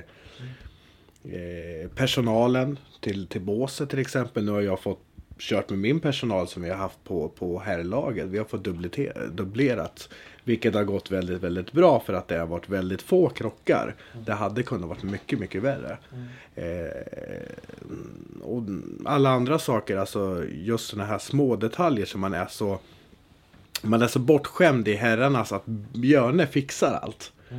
[1.34, 4.46] eh, personalen till, till båset till exempel.
[4.46, 5.04] Nu har jag fått
[5.42, 8.28] kört med min personal som vi har haft på, på herrlaget.
[8.28, 8.64] Vi har fått
[9.32, 10.10] dubblerat.
[10.44, 13.96] Vilket har gått väldigt, väldigt bra för att det har varit väldigt få krockar.
[14.26, 15.98] Det hade kunnat varit mycket, mycket värre.
[16.56, 17.52] Eh,
[18.42, 18.64] och
[19.06, 22.80] alla andra saker, alltså just sådana här små detaljer som man är så
[23.82, 27.32] man är så bortskämd i herrarnas att Björne fixar allt.
[27.50, 27.58] Eh,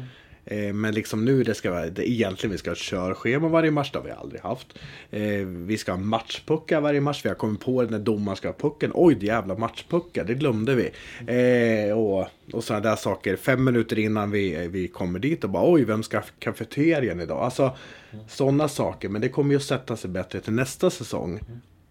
[0.74, 3.90] Men liksom nu det ska vara, det egentligen vi ska ha ett körschema varje match,
[3.92, 4.78] det har vi aldrig haft.
[5.10, 8.48] Eh, vi ska ha matchpuckar varje match, vi har kommit på det när domaren ska
[8.48, 8.90] ha pucken.
[8.94, 10.90] Oj, det jävla matchpuckar, det glömde vi.
[11.26, 15.72] Eh, och och sådana där saker, fem minuter innan vi, vi kommer dit och bara
[15.72, 17.42] oj, vem ska ha kafeterian idag?
[17.42, 17.76] Alltså
[18.28, 21.40] sådana saker, men det kommer ju att sätta sig bättre till nästa säsong.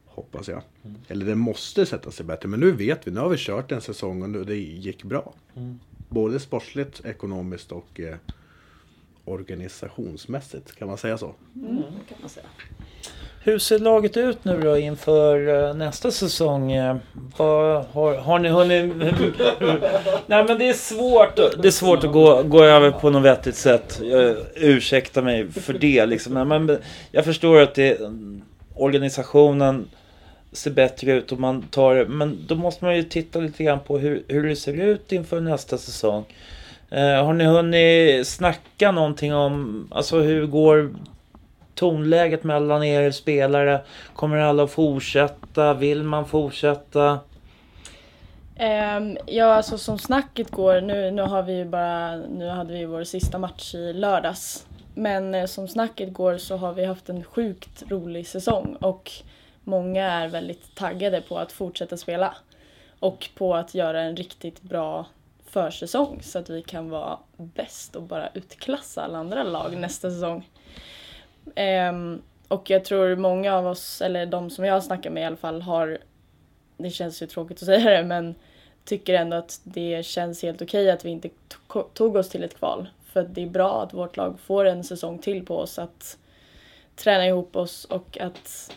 [0.05, 0.61] Hoppas jag.
[1.07, 2.49] Eller det måste sätta sig bättre.
[2.49, 5.33] Men nu vet vi, nu har vi kört en säsong och det gick bra.
[6.09, 8.15] Både sportsligt, ekonomiskt och eh,
[9.25, 10.75] organisationsmässigt.
[10.75, 11.35] Kan man säga så?
[11.55, 11.75] Mm,
[12.09, 12.45] kan man säga.
[13.43, 16.71] Hur ser laget ut nu då inför eh, nästa säsong?
[16.71, 16.97] Eh,
[17.37, 18.93] Vad, har, har ni hunnit...
[20.27, 23.23] Nej men det är svårt, att- det är svårt att gå, gå över på något
[23.23, 23.99] vettigt sätt.
[24.03, 26.33] Jag, ursäkta mig för det liksom.
[26.33, 26.77] Men, men
[27.11, 27.97] jag förstår att det,
[28.75, 29.87] organisationen
[30.51, 33.97] ser bättre ut och man tar Men då måste man ju titta lite grann på
[33.97, 36.25] hur, hur det ser ut inför nästa säsong.
[36.91, 40.93] Eh, har ni hunnit snacka någonting om, alltså hur går
[41.75, 43.81] tonläget mellan er spelare?
[44.15, 45.73] Kommer alla att fortsätta?
[45.73, 47.19] Vill man fortsätta?
[48.55, 52.85] Ehm, ja, alltså som snacket går, nu, nu har vi ju bara, nu hade vi
[52.85, 54.67] vår sista match i lördags.
[54.95, 59.11] Men eh, som snacket går så har vi haft en sjukt rolig säsong och
[59.63, 62.35] många är väldigt taggade på att fortsätta spela.
[62.99, 65.05] Och på att göra en riktigt bra
[65.51, 70.49] försäsong så att vi kan vara bäst och bara utklassa alla andra lag nästa säsong.
[71.55, 75.25] Ehm, och jag tror många av oss, eller de som jag har snackat med i
[75.25, 75.97] alla fall, har
[76.77, 78.35] det känns ju tråkigt att säga det men
[78.85, 81.29] tycker ändå att det känns helt okej att vi inte
[81.67, 82.89] to- tog oss till ett kval.
[83.05, 86.17] För att det är bra att vårt lag får en säsong till på oss att
[86.95, 88.71] träna ihop oss och att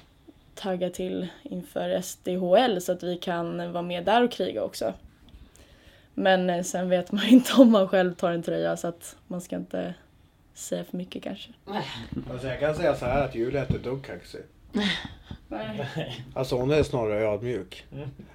[0.55, 4.93] tagga till inför SDHL så att vi kan vara med där och kriga också.
[6.15, 9.41] Men eh, sen vet man inte om man själv tar en tröja så att man
[9.41, 9.95] ska inte
[10.55, 11.51] säga för mycket kanske.
[12.33, 14.41] Alltså jag kan säga så här att Julia är inte dugg kaxig.
[16.35, 17.85] Alltså hon är snarare ödmjuk.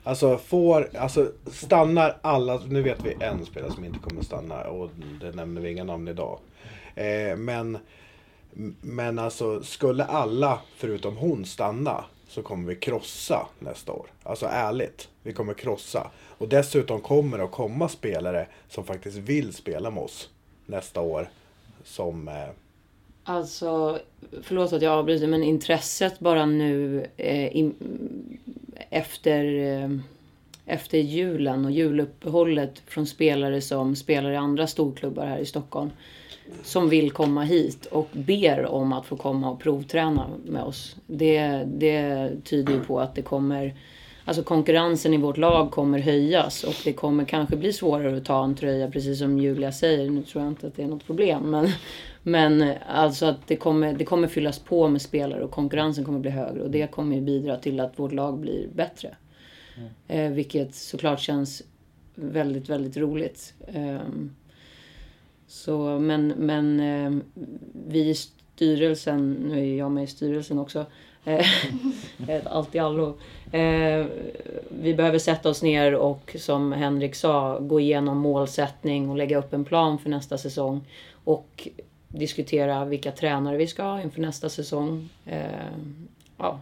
[0.04, 4.90] Alltså får, alltså stannar alla, nu vet vi en spelare som inte kommer stanna och
[5.22, 6.40] det nämner vi inga namn idag.
[6.96, 7.78] Eh, men,
[8.82, 14.08] men alltså skulle alla förutom hon stanna så kommer vi krossa nästa år.
[14.24, 16.12] Alltså ärligt, vi kommer krossa.
[16.38, 20.30] Och dessutom kommer det att komma spelare som faktiskt vill spela med oss
[20.66, 21.30] nästa år.
[21.84, 22.50] Som eh,
[23.24, 24.00] Alltså,
[24.42, 27.76] förlåt att jag avbryter, men intresset bara nu eh, in,
[28.90, 29.90] efter, eh,
[30.66, 35.90] efter julen och juluppehållet från spelare som spelar i andra storklubbar här i Stockholm.
[36.64, 40.96] Som vill komma hit och ber om att få komma och provträna med oss.
[41.08, 43.76] Det, det tyder ju på att det kommer
[44.26, 48.44] Alltså konkurrensen i vårt lag kommer höjas och det kommer kanske bli svårare att ta
[48.44, 50.10] en tröja precis som Julia säger.
[50.10, 51.70] Nu tror jag inte att det är något problem men,
[52.24, 56.32] men alltså att det kommer, det kommer fyllas på med spelare och konkurrensen kommer bli
[56.32, 59.16] högre och det kommer ju bidra till att vårt lag blir bättre.
[60.08, 61.64] Eh, vilket såklart känns
[62.16, 63.54] väldigt, väldigt roligt.
[63.68, 64.36] Ehm,
[65.50, 67.20] så, men men eh,
[67.88, 70.86] vi i styrelsen, nu är jag med i styrelsen också,
[71.26, 71.46] Eh,
[72.46, 73.18] allt i allo.
[73.52, 74.06] Eh,
[74.70, 79.54] vi behöver sätta oss ner och som Henrik sa gå igenom målsättning och lägga upp
[79.54, 80.82] en plan för nästa säsong.
[81.24, 81.68] Och
[82.08, 85.10] diskutera vilka tränare vi ska ha inför nästa säsong.
[85.26, 85.42] Eh,
[86.38, 86.60] ja,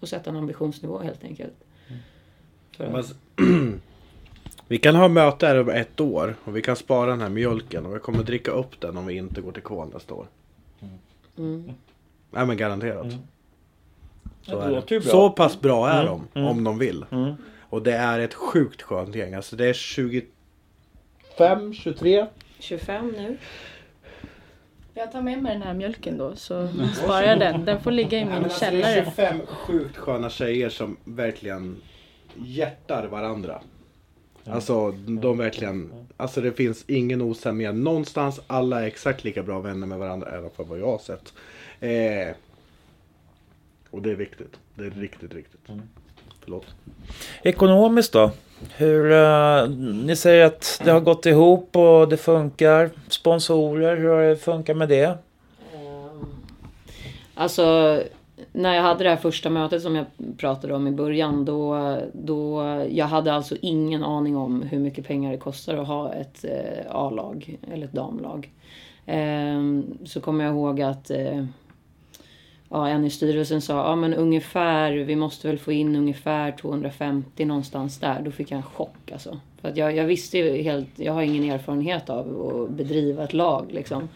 [0.00, 1.54] och sätta en ambitionsnivå helt enkelt.
[2.76, 3.14] För att- Men s-
[4.70, 7.86] vi kan ha möte här över ett år och vi kan spara den här mjölken
[7.86, 10.26] och vi kommer dricka upp den om vi inte går till kval nästa år.
[11.38, 11.72] Mm.
[12.30, 13.06] Nej men garanterat.
[14.42, 14.86] Så, Det är det.
[14.86, 15.00] bra.
[15.00, 16.50] så pass bra är Mm, de, mm.
[16.50, 17.04] om de vill.
[17.10, 17.34] Mm.
[17.60, 19.34] Och det är ett sjukt skönt gäng.
[19.34, 22.26] Alltså det är 25, 23.
[22.58, 23.36] 25 nu.
[24.94, 27.64] Jag tar med mig den här mjölken då så sparar jag den.
[27.64, 29.04] Den får ligga i min alltså, det är källare.
[29.04, 31.76] 25 sjukt sköna tjejer som verkligen
[32.34, 33.62] hjärtar varandra.
[34.44, 38.40] Alltså de verkligen, alltså det finns ingen osämja någonstans.
[38.46, 41.32] Alla är exakt lika bra vänner med varandra, i alla fall vad jag har sett.
[41.80, 42.34] Eh,
[43.90, 44.56] och det är viktigt.
[44.74, 45.60] Det är riktigt, riktigt.
[46.40, 46.66] Förlåt.
[47.42, 48.30] Ekonomiskt då?
[48.76, 49.68] Hur, eh,
[50.04, 52.90] ni säger att det har gått ihop och det funkar.
[53.08, 55.18] Sponsorer, hur har det funkat med det?
[55.74, 56.26] Ehm,
[57.34, 58.02] Alltså,
[58.52, 62.62] när jag hade det här första mötet som jag pratade om i början, då, då
[62.90, 66.96] jag hade alltså ingen aning om hur mycket pengar det kostar att ha ett eh,
[66.96, 68.50] A-lag eller ett damlag.
[69.06, 71.44] Eh, så kommer jag ihåg att eh,
[72.68, 77.44] ja, en i styrelsen sa, ja men ungefär, vi måste väl få in ungefär 250
[77.44, 78.22] någonstans där.
[78.24, 79.38] Då fick jag en chock alltså.
[79.60, 83.32] För att jag, jag visste ju helt, jag har ingen erfarenhet av att bedriva ett
[83.32, 84.08] lag liksom.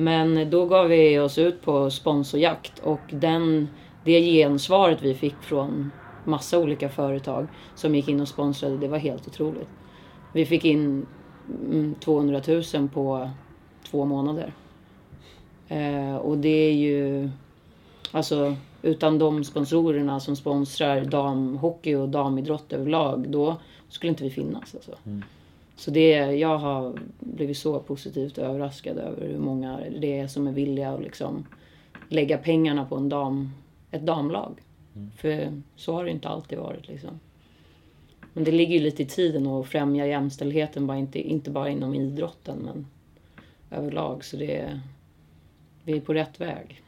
[0.00, 3.68] Men då gav vi oss ut på sponsorjakt och den,
[4.04, 5.90] det gensvaret vi fick från
[6.24, 9.68] massa olika företag som gick in och sponsrade, det var helt otroligt.
[10.32, 11.06] Vi fick in
[11.64, 12.42] mm, 200
[12.74, 13.30] 000 på
[13.90, 14.52] två månader.
[15.68, 17.30] Eh, och det är ju,
[18.12, 23.56] alltså utan de sponsorerna som sponsrar damhockey och damidrott överlag, då
[23.88, 24.74] skulle inte vi finnas.
[24.74, 24.94] Alltså.
[25.06, 25.22] Mm.
[25.78, 30.52] Så det, jag har blivit så positivt överraskad över hur många det är som är
[30.52, 31.46] villiga att liksom
[32.08, 33.50] lägga pengarna på en dam,
[33.90, 34.60] ett damlag.
[35.16, 36.88] För så har det inte alltid varit.
[36.88, 37.20] Liksom.
[38.32, 41.94] Men det ligger ju lite i tiden att främja jämställdheten, bara inte, inte bara inom
[41.94, 42.86] idrotten men
[43.80, 44.24] överlag.
[44.24, 44.80] Så det är,
[45.84, 46.82] vi är på rätt väg.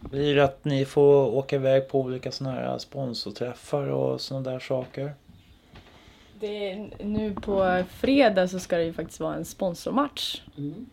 [0.00, 4.58] Blir det att ni får åka iväg på olika sådana här sponsorträffar och sådana där
[4.58, 5.12] saker?
[6.44, 10.42] Det är, nu på fredag så ska det ju faktiskt vara en sponsormatch.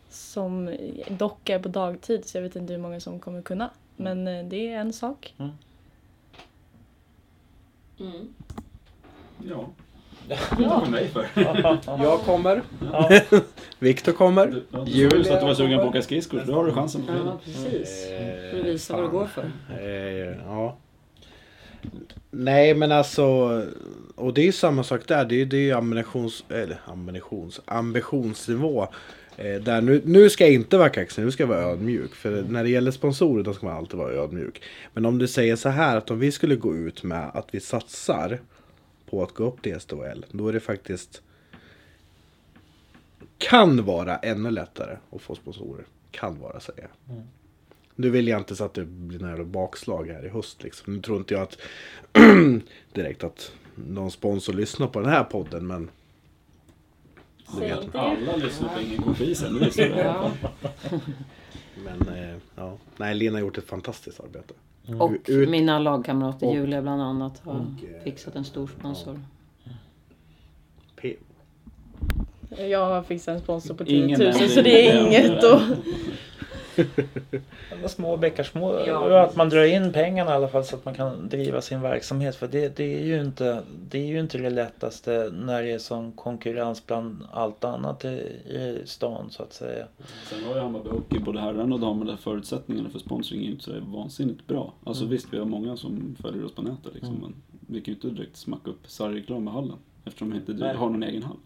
[0.10, 0.78] Som
[1.10, 3.70] dock är på dagtid så jag vet inte hur många som kommer kunna.
[3.96, 5.34] Men eh, det är en sak.
[5.38, 5.50] Ja.
[10.58, 11.28] Vad för mig för?
[12.04, 12.62] Jag kommer.
[13.80, 14.48] Viktor kommer.
[14.48, 16.74] Du, ja, du sa att du var sugen på att åka skridskor, då har du
[16.74, 18.08] chansen på Ja, precis.
[18.12, 19.20] Eh, Får du visa vad det fan.
[19.20, 19.52] går för.
[19.80, 20.78] Eh, ja.
[22.32, 23.62] Nej men alltså.
[24.22, 25.26] Och det är samma sak där.
[25.26, 28.88] Det är, det är ju ammunitions, eller ammunitions, ambitionsnivå.
[29.38, 32.16] Eh, där nu, nu ska jag inte vara kaxig, nu ska jag vara ödmjuk.
[32.16, 34.62] För när det gäller sponsorer då ska man alltid vara ödmjuk.
[34.94, 37.60] Men om du säger så här att om vi skulle gå ut med att vi
[37.60, 38.40] satsar
[39.10, 40.26] på att gå upp till SDHL.
[40.32, 41.22] Då är det faktiskt
[43.38, 45.86] kan vara ännu lättare att få sponsorer.
[46.12, 47.22] Kan vara säger jag.
[47.96, 50.64] Nu vill jag inte så att det blir några bakslag här i höst.
[50.64, 50.96] Liksom.
[50.96, 51.58] Nu tror inte jag att
[52.94, 55.68] direkt att någon sponsor lyssnar på den här podden.
[55.68, 55.90] Men
[57.54, 57.96] du vet.
[57.96, 59.02] Alla lyssnar på Ingen
[59.54, 59.96] det visste du.
[59.96, 60.32] Ja.
[61.86, 62.78] Men eh, ja.
[62.98, 64.54] Nej, Lina har gjort ett fantastiskt arbete.
[65.00, 69.20] Och Ut- mina lagkamrater, och- Julia bland annat, har eh, fixat en stor sponsor.
[71.02, 71.16] P-
[72.58, 75.08] Jag har fixat en sponsor på 10 Ingen 000 nämnde så det är det.
[75.08, 75.62] inget att...
[77.72, 78.84] Alla små bäckar små.
[78.88, 79.24] Ja.
[79.24, 82.36] Att man drar in pengarna i alla fall så att man kan driva sin verksamhet.
[82.36, 85.80] För det, det, är, ju inte, det är ju inte det lättaste när det är
[85.80, 89.88] sån konkurrens bland allt annat i, i stan så att säga.
[90.30, 93.64] Sen har ju Hammarby Hockey, både herrarna och damerna, förutsättningarna för sponsring är ju inte
[93.64, 94.74] så vansinnigt bra.
[94.84, 97.34] Alltså visst, vi har många som följer oss på nätet liksom, men
[97.68, 99.78] vi kan ju inte direkt smacka upp sargreklam med hallen.
[100.06, 100.76] Eftersom vi inte Nej.
[100.76, 101.38] har någon egen hall.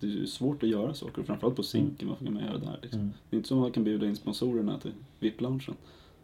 [0.00, 2.78] Det är ju svårt att göra saker, framförallt på Zinken, vad kan man göra där
[2.82, 3.12] liksom?
[3.30, 5.74] Det är inte som att man kan bjuda in sponsorerna till VIP-loungen.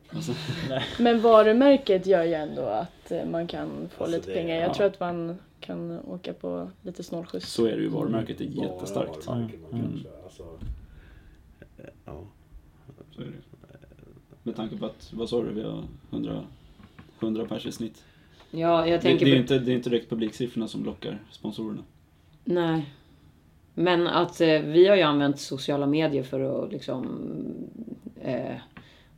[0.08, 0.32] Alltså,
[1.02, 4.56] Men varumärket gör ju ändå att eh, man kan få Alltså lite det- pengar.
[4.56, 4.74] Jag ja.
[4.74, 7.52] tror att man kan åka på lite snålskjuts.
[7.52, 9.26] så är det ju, varumärket är jättestarkt.
[9.26, 10.00] man kan Mm.
[10.24, 10.42] alltså.
[11.78, 12.22] Eh, Ja.
[13.10, 13.32] Så är det.
[14.42, 16.40] Med tanke på att, vad sa du, vi har 100,
[17.20, 18.04] 100 pers i snitt.
[18.50, 19.40] Ja, jag Det, tänker det, är på...
[19.40, 21.82] inte, det är inte direkt publiksiffrorna som lockar sponsorerna.
[22.44, 22.90] Nej.
[23.74, 27.06] Men att eh, vi har ju använt sociala medier för att liksom...
[28.22, 28.56] Eh,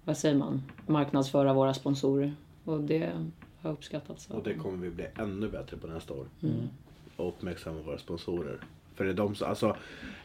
[0.04, 2.34] vad säger man, marknadsföra våra sponsorer.
[2.64, 3.10] Och det
[3.60, 4.28] har uppskattats.
[4.30, 6.26] Och det kommer vi bli ännu bättre på nästa år.
[6.42, 6.54] Mm.
[7.16, 8.60] Och uppmärksamma våra sponsorer.
[8.94, 9.76] För det är de som, alltså,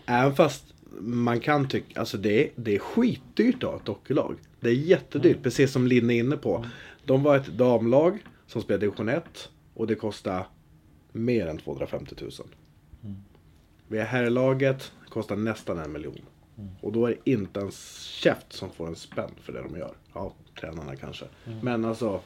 [0.05, 4.35] även fast man kan tycka, alltså det är, det är skitdyrt att ha ett hockeylag.
[4.59, 5.43] Det är jättedyrt, Mm.
[5.43, 6.65] precis som Linne är inne på.
[7.05, 10.45] De var ett damlag som spelade division 1 och det kostade
[11.11, 12.31] mer än 250 000.
[13.91, 13.97] Mm.
[13.97, 16.21] Vi är herrlaget, kostar nästan en miljon.
[16.57, 16.69] Mm.
[16.81, 17.71] Och då är det inte en
[18.21, 19.93] käft som får en spänn för det de gör.
[20.13, 21.25] Ja, tränarna kanske.
[21.45, 21.59] Mm.
[21.59, 22.21] Men alltså,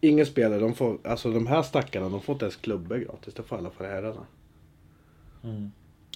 [0.00, 3.34] ingen spelare, de får, alltså de här stackarna, de får inte ens klubbor gratis.
[3.34, 4.26] Det får alla för herrarna.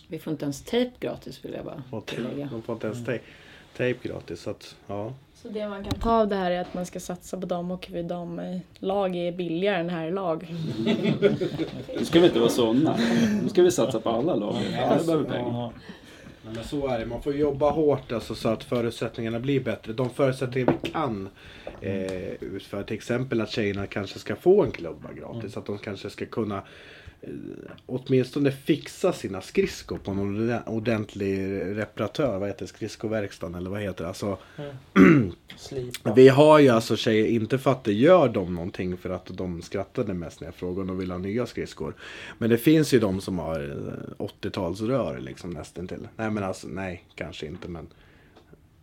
[0.08, 2.48] Vi får inte ens tejp gratis vill jag bara tillägga.
[2.52, 3.20] De får inte ens te-
[3.76, 4.40] tejp gratis.
[4.40, 5.12] Så att, ja.
[5.34, 7.92] Så det man kan ta av det här är att man ska satsa på damhockey
[7.92, 10.54] för damlag är billigare än herrlag.
[11.98, 12.96] Nu ska vi inte vara sådana.
[13.42, 14.56] Nu ska vi satsa på alla lag.
[14.84, 15.72] Alla behöver pengar.
[16.44, 17.06] Men så är det.
[17.06, 19.92] Man får jobba hårt alltså, så att förutsättningarna blir bättre.
[19.92, 21.28] De förutsättningar vi kan
[21.80, 22.82] eh, utföra.
[22.82, 25.56] Till exempel att tjejerna kanske ska få en klubba gratis.
[25.56, 26.62] Att de kanske ska kunna
[27.86, 31.38] åtminstone fixa sina skridskor på någon orde- ordentlig
[31.76, 32.38] reparatör.
[32.38, 34.08] Vad heter skridskoverkstan eller vad heter det?
[34.08, 34.38] Alltså,
[35.56, 36.12] Slipa.
[36.16, 39.62] Vi har ju alltså tjejer, inte för att det gör dem någonting för att de
[39.62, 41.94] skrattade mest när jag frågade om de vill ha nya skridskor.
[42.38, 43.60] Men det finns ju de som har
[44.18, 46.08] eh, 80-talsrör liksom nästan till.
[46.16, 47.86] Nej men alltså, nej kanske inte men.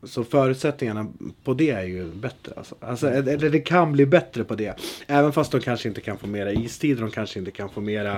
[0.04, 1.08] Så förutsättningarna
[1.44, 2.54] på det är ju bättre.
[2.58, 2.76] Alltså.
[2.80, 4.80] Alltså, eller det kan bli bättre på det.
[5.08, 8.14] Även fast de kanske inte kan få mera istid, de kanske inte kan få mera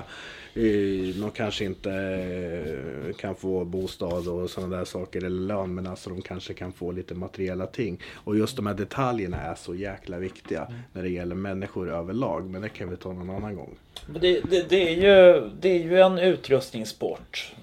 [0.53, 5.87] eh, de kanske inte eh, kan få bostad och sådana där saker eller lön men
[5.87, 8.01] alltså de kanske kan få lite materiella ting.
[8.13, 12.49] Och just de här detaljerna är så jäkla viktiga när det gäller människor överlag.
[12.49, 13.75] Men det kan vi ta någon annan gång.
[14.21, 17.53] Det, det, det, är ju, det är ju en utrustningssport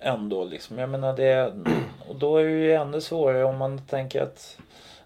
[0.00, 0.44] ändå.
[0.44, 0.78] Liksom.
[0.78, 1.52] Jag menar det,
[2.08, 4.58] och då är det ju ännu svårare om man tänker att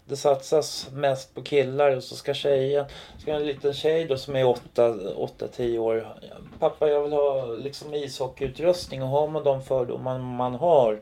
[0.05, 2.85] det satsas mest på killar och så ska tjejen,
[3.19, 6.17] ska en liten tjej då som är 8-10 år.
[6.59, 11.01] Pappa jag vill ha liksom ishockeyutrustning och har man de fördomar man har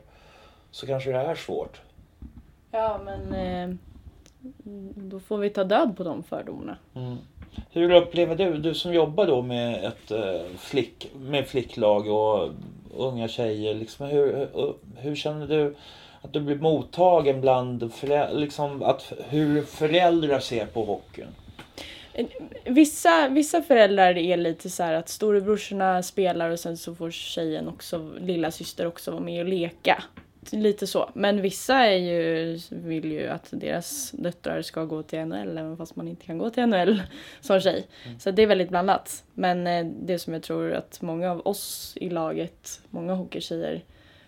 [0.71, 1.81] så kanske det är svårt.
[2.71, 3.75] Ja men eh,
[4.95, 6.77] då får vi ta död på de fördomarna.
[6.95, 7.17] Mm.
[7.71, 12.49] Hur upplever du, du som jobbar då med ett eh, flick, med flicklag och
[12.97, 14.47] unga tjejer, liksom, hur,
[14.97, 15.75] hur, känner du
[16.21, 21.27] att du blir mottagen bland föräldrar, liksom, att, hur föräldrar ser på hockeyn?
[22.65, 27.67] Vissa, vissa föräldrar är lite så här att storebrorsorna spelar och sen så får tjejen
[27.67, 30.03] också, lilla syster också vara med och leka.
[30.49, 31.09] Lite så.
[31.13, 35.95] Men vissa är ju, vill ju att deras döttrar ska gå till NHL även fast
[35.95, 37.01] man inte kan gå till NHL
[37.41, 37.87] som tjej.
[38.19, 39.23] Så det är väldigt blandat.
[39.33, 43.83] Men eh, det som jag tror att många av oss i laget, många hockeytjejer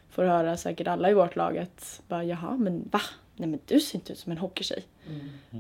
[0.10, 3.02] får höra, säkert alla i vårt lag, att bara jaha men va?
[3.36, 4.84] Nej men du ser inte ut som en hockeystjej.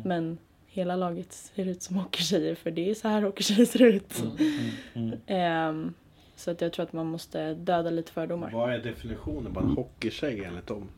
[0.03, 0.37] Men
[0.67, 4.23] hela laget ser ut som hockeytjejer för det är så här hockeytjejer ser ut.
[5.27, 5.93] Ehm,
[6.35, 8.51] så att jag tror att man måste döda lite fördomar.
[8.51, 10.89] Vad är definitionen på en hockeytjej enligt dem?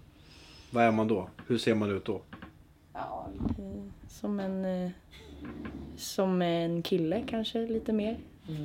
[0.72, 1.30] Vad är man då?
[1.48, 2.22] Hur ser man ut då?
[2.94, 3.28] Ja,
[4.10, 4.90] som en, eh,
[5.98, 8.18] som en kille kanske lite mer.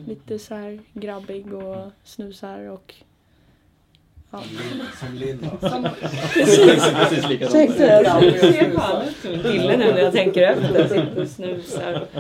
[0.07, 2.95] Lite så här grabbig och snusar och
[4.31, 4.43] ja.
[5.01, 5.51] Som Linda.
[6.35, 7.53] Precis likadant.
[7.77, 10.89] Ser fan ut som en kille nu när jag tänker efter.
[10.89, 12.07] Sitter och snusar.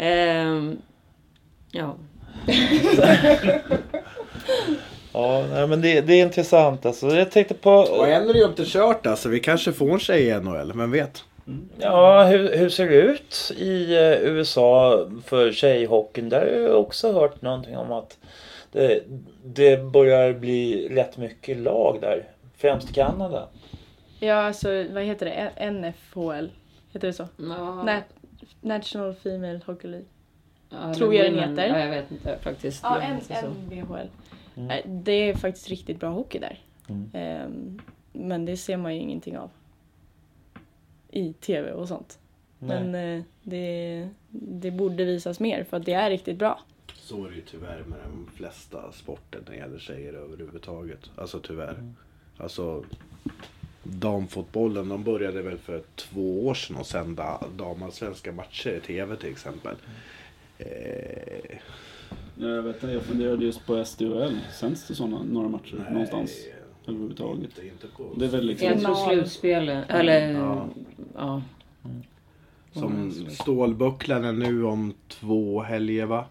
[0.00, 0.78] Ehm,
[1.70, 1.96] ja.
[5.12, 7.06] Ja, nej, men det, det är intressant alltså.
[7.08, 7.70] Jag tänkte på...
[7.70, 9.28] Och än är det ju inte kört alltså.
[9.28, 11.24] Vi kanske får en tjej i NHL, vem vet?
[11.78, 16.28] Ja, hur, hur ser det ut i eh, USA för tjejhockeyn?
[16.28, 18.18] Där har jag också hört någonting om att
[18.72, 19.02] det,
[19.44, 22.24] det börjar bli rätt mycket lag där.
[22.56, 23.48] Främst i Kanada.
[24.20, 25.32] ja, alltså vad heter det?
[25.32, 26.46] N- NFL?
[26.92, 27.28] Heter det så?
[27.36, 28.02] Ja, Nej,
[28.60, 30.06] National Female Hockey League.
[30.70, 31.68] Ja, tror jag den heter.
[31.68, 32.80] Ja, jag vet inte faktiskt.
[32.82, 33.18] Ja.
[33.48, 33.94] NBHL.
[33.94, 34.68] Mm.
[34.68, 36.58] Nej, Det är faktiskt riktigt bra hockey där.
[36.88, 37.10] Mm.
[37.12, 37.80] Ehm,
[38.12, 39.50] men det ser man ju ingenting av.
[41.10, 42.18] I tv och sånt.
[42.58, 46.60] Men eh, det, det borde visas mer för att det är riktigt bra.
[46.94, 51.10] Så är det ju tyvärr med de flesta sporter när det gäller tjejer överhuvudtaget.
[51.16, 51.92] Alltså tyvärr.
[52.36, 52.84] Alltså
[53.82, 59.30] damfotbollen, de började väl för två år sedan att sända damallsvenska matcher i tv till
[59.30, 59.76] exempel.
[60.58, 61.58] Eh,
[62.36, 64.38] Jag vet inte, jag funderade just på SDHL.
[64.52, 66.30] Sänds det sådana, några matcher nej, någonstans?
[66.86, 67.44] Överhuvudtaget.
[67.44, 68.14] Inte, inte på.
[68.16, 68.68] Det är väl liksom...
[68.68, 69.08] Jag tror Final.
[69.14, 70.68] slutspelet, eller Ja.
[71.14, 71.42] ja.
[72.72, 76.24] Som Stålbucklan är nu om två helger va?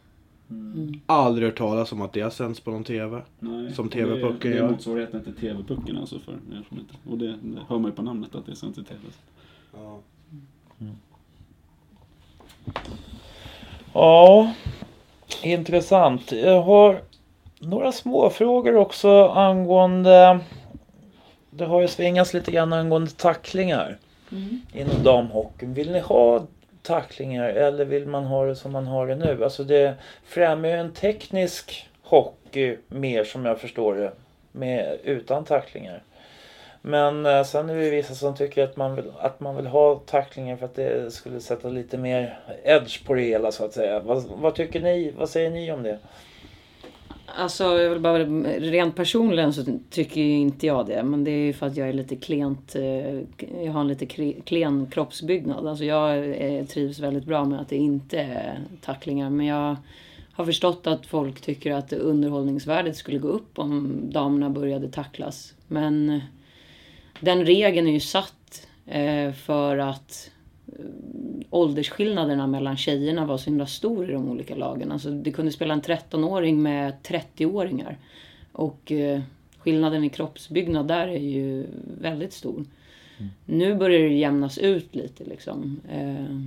[0.49, 0.99] Mm.
[1.05, 3.21] Aldrig hört talas om att det har sänts på någon tv.
[3.39, 4.71] Nej, Som TV-pucken Det är gör.
[4.71, 6.93] motsvarigheten till TV-pucken alltså för er som inte...
[7.09, 8.99] Och det, det hör man ju på namnet att det är sänds i TV.
[9.73, 9.99] Ja.
[13.99, 14.53] Ja,
[15.43, 16.31] intressant.
[16.31, 17.01] Jag har
[17.59, 20.39] några småfrågor också angående...
[21.49, 23.97] Det har ju svingats lite grann angående tacklingar
[24.73, 25.73] inom damhockeyn.
[25.73, 26.45] Vill ni ha
[26.81, 29.43] tacklingar eller vill man ha det som man har det nu?
[29.43, 29.93] Alltså det
[30.25, 34.11] främjar ju en teknisk hockey mer som jag förstår det.
[34.51, 36.03] Med, utan tacklingar.
[36.87, 39.95] Men eh, sen är det vissa som tycker att man, vill, att man vill ha
[39.95, 43.99] tacklingar för att det skulle sätta lite mer edge på det hela så att säga.
[43.99, 45.13] Vad, vad tycker ni?
[45.17, 45.99] Vad säger ni om det?
[47.25, 48.19] Alltså, jag vill bara,
[48.59, 51.03] rent personligen så tycker ju inte jag det.
[51.03, 53.19] Men det är ju för att jag är lite klent, eh,
[53.63, 54.05] jag har en lite
[54.45, 55.67] klen kroppsbyggnad.
[55.67, 59.29] Alltså jag eh, trivs väldigt bra med att det inte är tacklingar.
[59.29, 59.75] Men jag
[60.31, 65.53] har förstått att folk tycker att underhållningsvärdet skulle gå upp om damerna började tacklas.
[65.67, 66.19] Men eh,
[67.19, 70.31] den regeln är ju satt eh, för att
[70.67, 70.85] eh,
[71.49, 74.91] åldersskillnaderna mellan tjejerna var så himla stor i de olika lagen.
[74.91, 77.97] Alltså det kunde spela en 13-åring med 30-åringar.
[78.51, 79.21] Och eh,
[79.57, 81.65] skillnaden i kroppsbyggnad där är ju
[82.01, 82.65] väldigt stor.
[83.45, 85.81] Nu börjar det jämnas ut lite liksom.
[85.89, 86.37] Eh,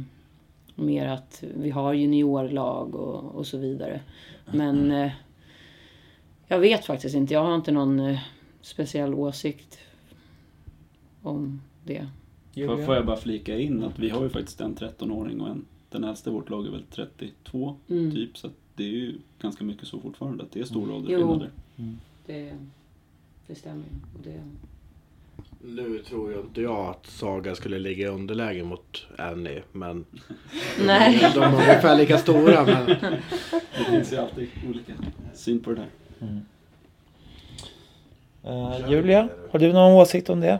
[0.74, 4.00] mer att vi har juniorlag och, och så vidare.
[4.52, 5.10] Men eh,
[6.46, 7.34] jag vet faktiskt inte.
[7.34, 8.18] Jag har inte någon eh,
[8.60, 9.78] speciell åsikt
[11.22, 12.06] om det.
[12.54, 15.64] Får, får jag bara flika in att vi har ju faktiskt en 13-åring och en,
[15.90, 18.10] den äldsta i vårt lag är väl 32 Mm.
[18.12, 18.38] typ.
[18.38, 21.50] Så att det är ju ganska mycket så fortfarande att det är stora åldersskillnader.
[22.26, 22.52] Det,
[23.46, 24.18] det stämmer ju.
[24.18, 24.40] Och det,
[25.64, 29.62] Nu tror ju inte jag att Saga skulle ligga i underläge mot Annie.
[29.72, 30.04] Men
[30.86, 31.30] Nej.
[31.34, 32.64] de är ungefär lika stora.
[32.64, 32.86] Men
[33.78, 34.92] Det finns ju alltid olika
[35.34, 36.40] syn på det där.
[38.42, 40.58] Eh, Julia, har du någon åsikt om det?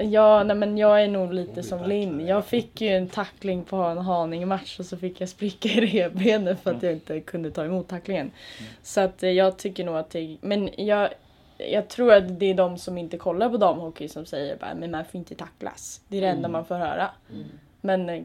[0.00, 2.26] Ja, nej men jag är nog lite som Linn.
[2.26, 6.60] Jag fick ju en tackling på en Haninge-match och så fick jag spricka i revbenet
[6.60, 8.30] för att jag inte kunde ta emot tacklingen.
[8.82, 10.36] Så att eh, jag tycker nog att det...
[10.40, 11.08] Men jag,
[11.58, 14.90] jag tror att det är de som inte kollar på damhockey som säger bara men
[14.90, 16.00] man får inte tacklas.
[16.08, 17.10] Det är det enda man får höra.
[17.80, 18.22] Men eh,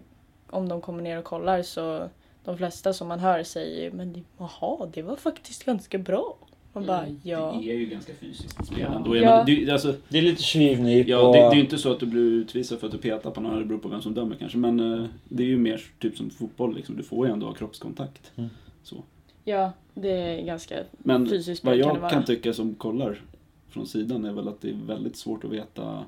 [0.50, 2.10] om de kommer ner och kollar så
[2.44, 6.38] de flesta som man hör säger men jaha, det var faktiskt ganska bra.
[6.74, 7.60] Man bara ja.
[7.64, 9.16] Det är ju ganska fysiskt spel ändå.
[9.18, 9.22] Ja.
[9.22, 9.44] Ja.
[9.46, 11.34] Det, alltså, Det är lite tjuvnyp ja, och...
[11.36, 13.42] det, det är ju inte så att du blir utvisad för att du petar på
[13.42, 14.58] någon, det beror på vem som dömer kanske.
[14.58, 16.98] Men eh, det är ju mer typ som fotboll liksom.
[16.98, 18.32] Du får ju ändå ha kroppskontakt.
[18.36, 18.50] Mm.
[18.84, 19.04] Så.
[19.44, 22.10] Ja, det är ganska Men fysiskt vad kan det jag vara.
[22.12, 23.22] kan tycka som kollar
[23.70, 26.06] från sidan är väl att det är väldigt svårt att veta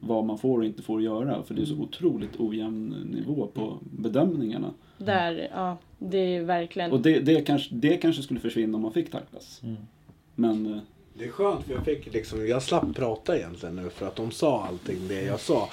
[0.00, 1.42] vad man får och inte får göra.
[1.42, 4.70] För det är så otroligt ojämn nivå på bedömningarna.
[4.98, 6.92] Där, ja, det är verkligen.
[6.92, 9.60] Och det, det, kanske, det kanske skulle försvinna om man fick tacklas.
[9.64, 9.76] Mm.
[10.34, 10.78] Men eh,
[11.14, 14.30] det är skönt för jag fick liksom, jag slapp prata egentligen nu för att de
[14.30, 15.68] sa allting det jag sa.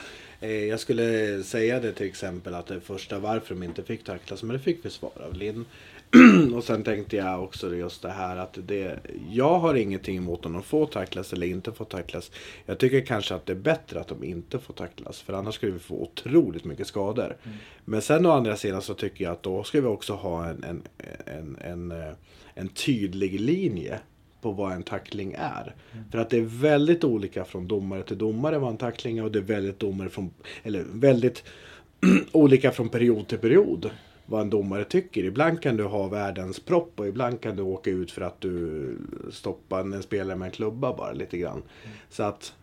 [0.45, 4.43] Eh, Jag skulle säga det till exempel att det första varför de inte fick tacklas,
[4.43, 5.65] men det fick vi svar av Linn.
[6.55, 8.99] och sen tänkte jag också just det här att det,
[9.31, 12.31] jag har ingenting emot om de får tacklas eller inte får tacklas.
[12.65, 15.71] Jag tycker kanske att det är bättre att de inte får tacklas, för annars skulle
[15.71, 17.37] vi få otroligt mycket skador.
[17.85, 20.63] Men sen å andra sidan så tycker jag att då ska vi också ha en,
[20.63, 20.83] en,
[21.25, 22.13] en, en, eh,
[22.53, 23.99] en tydlig linje
[24.45, 25.75] på vad en tackling är.
[26.11, 29.31] För att det är väldigt olika från domare till domare vad en tackling är och
[29.31, 30.33] det är väldigt, domare från,
[30.63, 31.43] eller väldigt
[32.31, 33.89] olika från period till period
[34.25, 35.23] vad en domare tycker.
[35.23, 38.97] Ibland kan du ha världens propp och ibland kan du åka ut för att du
[39.31, 41.63] stoppar en spelare med en klubba bara lite grann.
[42.09, 42.53] Så att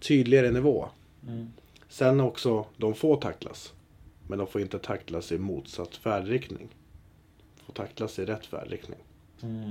[0.00, 0.88] tydligare nivå.
[1.88, 3.72] Sen också, de får tacklas.
[4.28, 6.68] Men de får inte tacklas i motsatt färdriktning.
[7.56, 8.98] De får tacklas i rätt färdriktning.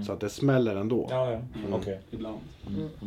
[0.05, 1.07] Så att det smäller ändå.
[1.09, 1.37] Ja, ja.
[1.59, 1.73] Mm.
[1.73, 1.99] Okej.
[2.11, 2.37] Ibland.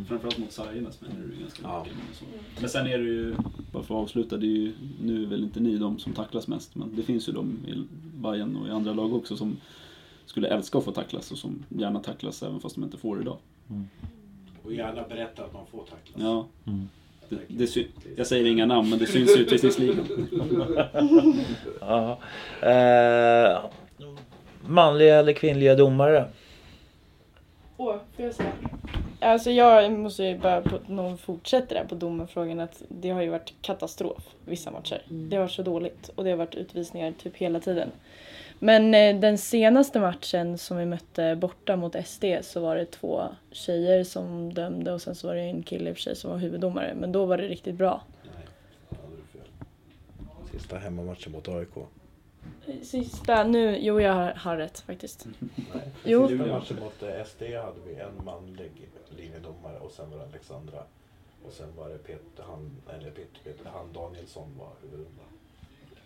[0.07, 1.83] Framförallt mot sargerna smäller det ju ganska Ja.
[1.83, 1.97] mycket.
[1.97, 2.25] Men, så.
[2.61, 3.35] men sen är det ju,
[3.71, 6.47] bara för att avsluta, det är ju, nu är väl inte ni de som tacklas
[6.47, 7.83] mest, men det finns ju de i
[8.21, 9.57] Bayern och i andra lag också som
[10.25, 13.37] skulle älska att få tacklas och som gärna tacklas även fast de inte får idag.
[14.63, 16.15] Och gärna berätta att man får tacklas.
[16.17, 16.47] Ja.
[17.29, 17.87] Det, det sy-
[18.17, 20.05] jag säger inga namn, men det syns i utvisningsligan.
[21.81, 22.19] Ja.
[22.61, 23.59] Eh,
[24.67, 26.27] manliga eller kvinnliga domare?
[27.81, 28.51] Åh, får jag säga?
[29.19, 33.29] Alltså jag måste ju bara på, någon fortsätter där på domarfrågan att det har ju
[33.29, 35.01] varit katastrof vissa matcher.
[35.09, 37.91] Det har varit så dåligt och det har varit utvisningar typ hela tiden.
[38.59, 43.23] Men eh, den senaste matchen som vi mötte borta mot SD så var det två
[43.51, 46.31] tjejer som dömde och sen så var det en kille i och för sig som
[46.31, 46.93] var huvuddomare.
[46.95, 48.01] Men då var det riktigt bra.
[50.51, 51.75] Sista hemmamatchen mot AIK.
[52.83, 55.27] Sista, nu, jo jag har, har rätt faktiskt.
[56.03, 56.27] Jo.
[56.27, 60.83] Sista matchen mot eh, SD hade vi en manlig linjedomare och sen var det Alexandra
[61.45, 65.25] Och sen var det Peter, han, eller Peter, Peter, han Danielsson var huvuddomare.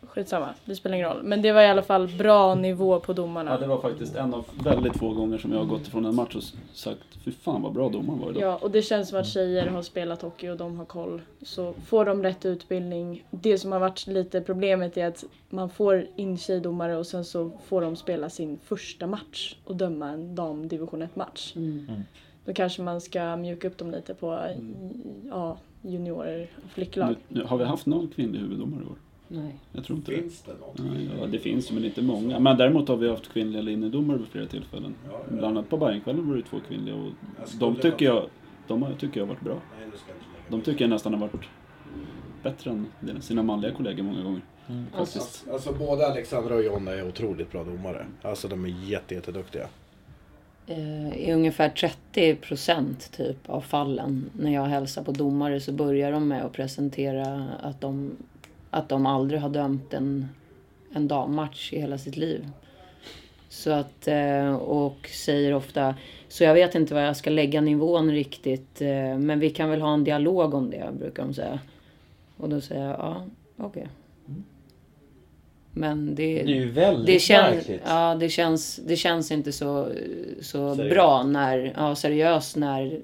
[0.08, 1.24] Skitsamma, det spelar ingen roll.
[1.24, 3.58] Men det var i alla fall bra nivå på Ja, domarna.
[3.58, 6.36] det var faktiskt en av väldigt få gånger som jag har gått ifrån en match
[6.36, 6.43] och
[6.74, 8.43] sagt fy fan vad bra domaren var idag.
[8.43, 11.22] Ja, och det känns som att tjejer har spelat hockey och de har koll.
[11.41, 13.24] Så får de rätt utbildning.
[13.30, 17.51] Det som har varit lite problemet är att man får in tjejdomare och sen så
[17.66, 21.54] får de spela sin första match och döma en damdivision 1 match.
[21.56, 22.04] Mm.
[22.45, 24.39] Då kanske man ska mjuka upp dem lite på
[25.30, 27.10] ja, juniorer och flicklag.
[27.10, 28.95] Nu, nu, har vi haft någon kvinnlig huvuddomare i år?
[29.28, 29.55] Nej.
[29.71, 30.17] Jag tror inte det.
[30.17, 30.93] Finns det något?
[30.93, 32.39] Nej, ja, det finns men inte många.
[32.39, 34.95] Men däremot har vi haft kvinnliga linjedomare vid flera tillfällen.
[35.05, 35.36] Ja, ja.
[35.38, 37.11] Bland annat på Bajenkvällen var det två kvinnliga och
[37.59, 38.30] de tycker jag,
[38.67, 39.53] de har, tycker jag har varit bra.
[39.80, 41.45] Nej, nu ska jag inte lägga De tycker jag nästan har varit
[42.43, 42.88] bättre än
[43.21, 44.41] sina manliga kollegor många gånger.
[44.67, 45.17] Faktiskt.
[45.17, 48.05] Alltså, alltså både Alexandra och Jonna är otroligt bra domare.
[48.21, 49.67] Alltså de är jätte, jätteduktiga.
[50.67, 56.11] Eh, I ungefär 30 procent typ av fallen när jag hälsar på domare så börjar
[56.11, 58.17] de med att presentera att de,
[58.74, 60.28] att de aldrig har dömt en,
[60.93, 62.47] en dammatch i hela sitt liv.
[63.49, 65.95] Så att, eh, och säger ofta,
[66.28, 69.82] så jag vet inte var jag ska lägga nivån riktigt, eh, men vi kan väl
[69.82, 71.59] ha en dialog om det, brukar de säga.
[72.38, 73.26] Och då säger jag, ja,
[73.57, 73.88] okej.
[75.76, 77.82] Men Det är ju det väldigt känns, märkligt.
[77.86, 79.89] ja, det, känns, det känns inte så,
[80.41, 80.95] så Seriöst.
[80.95, 82.99] bra när, ja, seriöst när,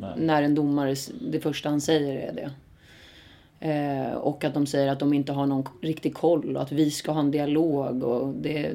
[0.00, 0.10] Nej.
[0.16, 2.50] när en domare, det första han säger är det.
[3.62, 6.90] Eh, och att de säger att de inte har någon riktig koll och att vi
[6.90, 8.04] ska ha en dialog.
[8.04, 8.72] Och det,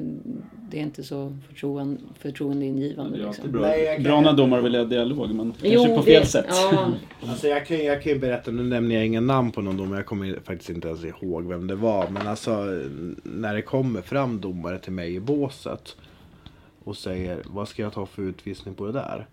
[0.70, 3.16] det är inte så förtroende, förtroendeingivande.
[3.18, 3.52] Det är Liksom.
[3.52, 6.44] bra, Nej, kan- bra när domare vill ha dialog men kanske på fel det- sätt.
[6.48, 6.92] Ja,
[7.28, 9.98] Alltså jag kan, jag kan ju berätta, nu nämner jag ingen namn på någon domare,
[9.98, 12.08] jag kommer faktiskt inte ens ihåg vem det var.
[12.08, 12.56] Men alltså
[13.22, 15.96] när det kommer fram domare till mig i båset
[16.84, 19.26] och säger vad ska jag ta för utvisning på det där?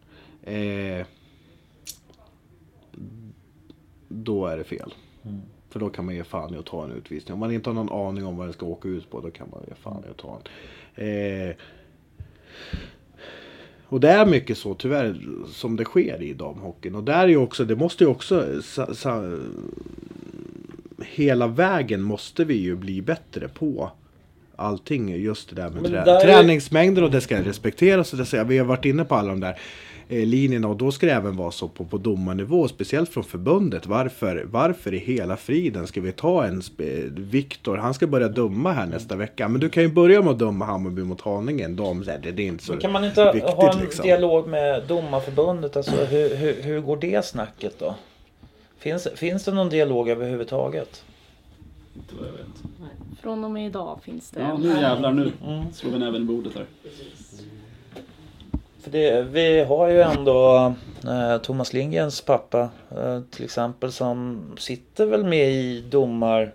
[0.43, 1.05] Eh,
[4.07, 4.93] då är det fel.
[5.69, 7.33] För då kan man ge fan i att ta en utvisning.
[7.33, 9.47] Om man inte har någon aning om vad den ska åka ut på, då kan
[9.51, 10.39] man ge fan i att ta
[10.95, 11.49] en.
[11.49, 11.55] Eh,
[13.85, 15.15] och det är mycket så tyvärr
[15.47, 16.95] som det sker i damhockeyn.
[16.95, 19.37] Och där är också, det måste ju också sa, sa,
[21.05, 23.91] hela vägen måste vi ju bli bättre på
[24.55, 25.09] allting.
[25.09, 28.13] Just det där med trä, träningsmängder och det ska respekteras.
[28.13, 29.59] Och det ska, vi har varit inne på alla de där
[30.25, 32.67] linjerna och då ska det även vara så på, på domarnivå.
[32.67, 33.85] Speciellt från förbundet.
[33.85, 36.61] Varför, varför i hela friden ska vi ta en
[37.15, 37.77] Viktor?
[37.77, 39.47] Han ska börja döma här nästa vecka.
[39.47, 41.67] Men du kan ju börja med att döma Hammarby mot Haninge.
[41.67, 44.03] De, det, det är inte så Men kan man inte viktigt, ha en liksom.
[44.03, 45.77] dialog med domarförbundet?
[45.77, 47.95] Alltså, hur, hur, hur går det snacket då?
[48.77, 51.03] Finns, finns det någon dialog överhuvudtaget?
[51.95, 52.63] Inte vad jag vet.
[53.21, 54.41] Från och med idag finns det.
[54.41, 55.31] Ja, nu jävlar nu
[55.73, 56.65] slår vi näven i bordet här.
[58.83, 60.73] För det, vi har ju ändå
[61.07, 66.53] eh, Thomas Lindgrens pappa eh, till exempel som sitter väl med i domar,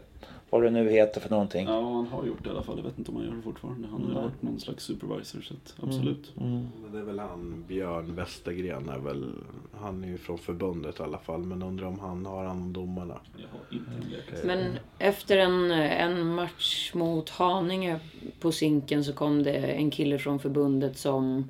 [0.50, 1.66] vad det nu heter för någonting.
[1.66, 2.76] Ja, han har gjort det i alla fall.
[2.76, 3.88] Jag vet inte om han gör det fortfarande.
[3.88, 6.32] Han har ju varit någon slags supervisor så att, absolut.
[6.40, 6.66] Mm.
[6.82, 9.32] Men Det är väl han, Björn Westergren är väl,
[9.80, 11.40] han är ju från förbundet i alla fall.
[11.40, 13.20] Men undrar om han har hand om domarna.
[13.36, 14.44] Jag har inte en lek.
[14.44, 18.00] Men efter en, en match mot Haninge
[18.40, 21.48] på Zinken så kom det en kille från förbundet som,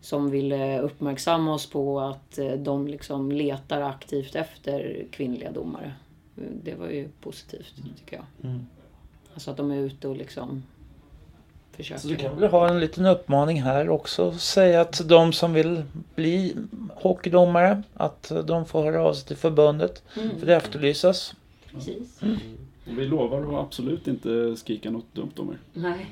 [0.00, 5.92] som ville uppmärksamma oss på att eh, de liksom letar aktivt efter kvinnliga domare.
[6.62, 8.50] Det var ju positivt tycker jag.
[8.50, 8.66] Mm.
[9.34, 10.62] Alltså att de är ute och liksom
[11.72, 12.00] försöker.
[12.00, 14.32] Så du kan väl ha en liten uppmaning här också.
[14.32, 15.82] Säga att de som vill
[16.14, 16.56] bli
[16.94, 20.02] hockeydomare, att de får höra av sig till förbundet.
[20.16, 20.38] Mm.
[20.38, 21.34] För det efterlysas.
[21.72, 22.20] Precis.
[22.90, 25.58] Och vi lovar att absolut inte skrika något dumt om er.
[25.72, 26.06] Nej.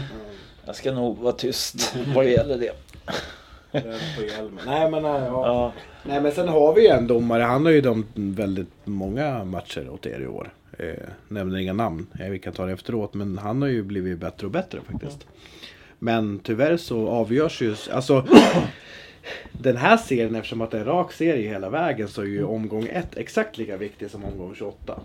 [0.68, 2.72] Jag ska nog vara tyst vad det gäller det.
[4.66, 5.46] Nej men, nej, ja.
[5.46, 5.72] Ja.
[6.02, 7.42] nej men sen har vi ju en domare.
[7.42, 10.52] Han har ju dömt väldigt många matcher åt er i år.
[10.78, 12.06] Eh, nämner inga namn.
[12.20, 13.14] Eh, vi kan ta det efteråt.
[13.14, 15.26] Men han har ju blivit bättre och bättre faktiskt.
[15.98, 18.26] Men tyvärr så avgörs ju, alltså
[19.52, 22.44] den här serien eftersom att det är en rak serie hela vägen så är ju
[22.44, 25.00] omgång ett exakt lika viktig som omgång 28.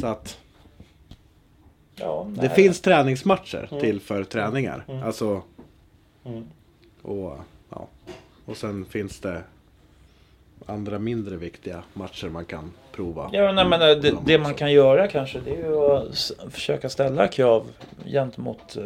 [0.00, 0.38] Så att
[1.96, 4.84] Ja, det finns träningsmatcher till för träningar.
[5.04, 5.42] Alltså
[6.26, 6.44] Mm.
[7.02, 7.38] och
[7.70, 7.86] ja.
[8.44, 9.42] Och sen finns det
[10.66, 13.30] andra mindre viktiga matcher man kan prova.
[13.32, 16.88] Ja, nej, men eh, det, det man kan göra kanske det är ju att försöka
[16.88, 17.66] ställa krav
[18.06, 18.82] gentemot eh,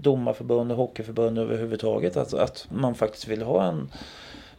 [0.00, 2.16] domarförbund och hockeyförbund överhuvudtaget.
[2.16, 3.90] Att, att man faktiskt vill ha en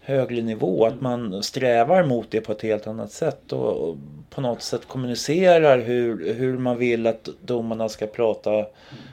[0.06, 0.86] högre nivå.
[0.86, 3.51] Att man strävar mot det på ett helt annat sätt.
[3.53, 3.97] Och,
[4.30, 8.66] på något sätt kommunicerar hur, hur man vill att domarna ska prata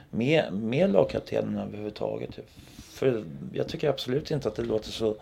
[0.09, 2.39] med, med lagkaptenen överhuvudtaget.
[2.77, 3.23] För
[3.53, 5.15] jag tycker absolut inte att det låter så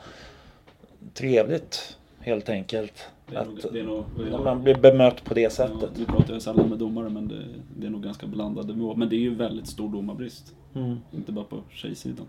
[1.13, 2.93] trevligt helt enkelt.
[3.29, 5.89] Det är nog, Att det är nog, när man blir bemött på det ja, sättet.
[5.95, 7.35] vi pratar ju sällan med domare men det,
[7.79, 8.95] det är nog ganska blandad nivå.
[8.95, 10.55] Men det är ju väldigt stor domarbrist.
[10.75, 10.97] Mm.
[11.11, 12.25] Inte bara på tjejsidan.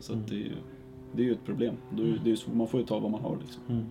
[0.00, 0.24] Så Mm.
[0.24, 0.52] att det, är ju,
[1.16, 1.74] det är ju ett problem.
[1.90, 3.62] Då är, det är, ju så- man får ju ta vad man har liksom.
[3.68, 3.84] Mm.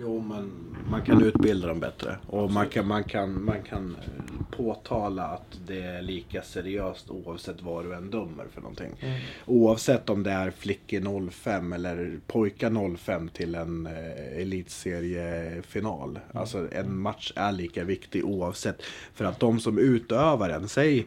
[0.00, 0.52] Jo, men
[0.90, 2.16] man kan utbilda dem bättre.
[2.26, 7.62] Och man kan, man, kan, man kan eh, påtala att det är lika seriöst oavsett
[7.62, 8.90] vad du än dömer för någonting.
[9.46, 16.18] Oavsett om det är flickor 05 eller pojkar 05 till en eh, elitseriefinal.
[16.32, 18.82] Alltså en match är lika viktig oavsett.
[19.14, 21.06] För att de som utövar den, säg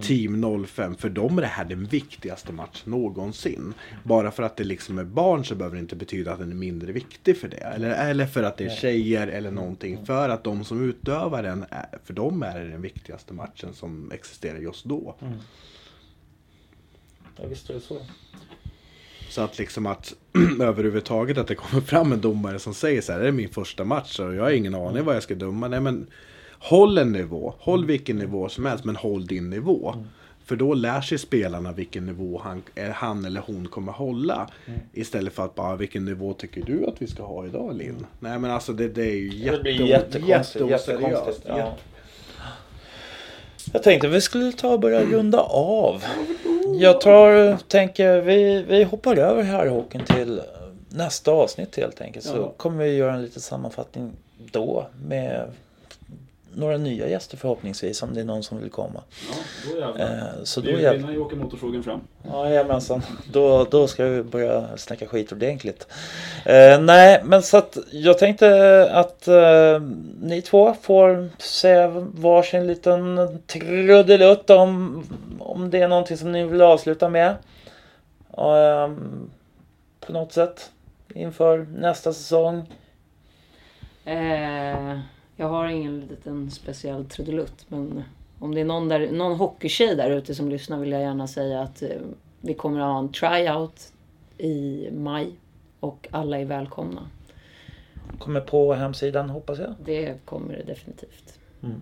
[0.00, 3.74] Team 05, för dem är det här den viktigaste match någonsin.
[4.04, 6.54] Bara för att det liksom är barn så behöver det inte betyda att den är
[6.54, 7.56] mindre viktig för det.
[7.56, 10.06] Eller, eller för att det är tjejer eller någonting.
[10.06, 14.12] För att de som utövar den, är, för dem är det den viktigaste matchen som
[14.12, 15.16] existerar just då.
[17.36, 17.98] Ja, visst är det så.
[19.28, 20.14] Så att liksom att
[20.60, 23.84] överhuvudtaget att det kommer fram en domare som säger så här, det är min första
[23.84, 25.68] match och jag har ingen aning vad jag ska döma.
[25.68, 26.06] Nej men
[26.60, 29.94] håll en nivå, håll vilken nivå som helst men håll din nivå.
[30.44, 34.50] För då lär sig spelarna vilken nivå han, eh, han eller hon kommer hålla.
[34.92, 38.06] Istället för att bara, vilken nivå tycker du att vi ska ha idag Linn?
[38.20, 40.28] Nej men alltså det, det är ju jätte, Det blir jättekonstigt.
[40.28, 40.88] jätteoseriöst.
[40.88, 41.72] jättekonstigt ja.
[43.72, 46.02] Jag tänkte vi skulle ta och börja runda av.
[46.80, 50.40] Jag tar, tänker vi, vi hoppar över här hockeyn till
[50.88, 52.24] nästa avsnitt helt enkelt.
[52.26, 52.52] Så Ja.
[52.56, 54.12] kommer vi göra en liten sammanfattning
[54.52, 55.50] då med
[56.54, 59.02] några nya gäster förhoppningsvis om det är någon som vill komma.
[59.28, 59.36] Ja,
[59.70, 60.18] då jävlar.
[60.18, 60.92] Eh, så då jävlar.
[60.92, 62.00] vinner ju åker motorsågen fram.
[62.24, 65.86] Jajamensan, då, då ska vi börja snacka skit ordentligt.
[66.44, 69.80] Eh, nej, men så att jag tänkte att eh,
[70.20, 75.02] ni två får säga varsin liten trudelutt om,
[75.38, 77.30] om det är någonting som ni vill avsluta med.
[78.38, 78.90] Eh,
[80.00, 80.70] på något sätt
[81.14, 82.72] inför nästa säsong.
[84.04, 84.98] Eh,
[85.40, 88.02] jag har ingen liten speciell trudelutt men
[88.38, 91.62] om det är någon, där, någon hockeytjej där ute som lyssnar vill jag gärna säga
[91.62, 91.88] att eh,
[92.40, 93.92] vi kommer att ha en tryout
[94.38, 95.32] i maj
[95.80, 97.08] och alla är välkomna.
[98.18, 99.74] Kommer på hemsidan hoppas jag.
[99.84, 101.38] Det kommer det definitivt.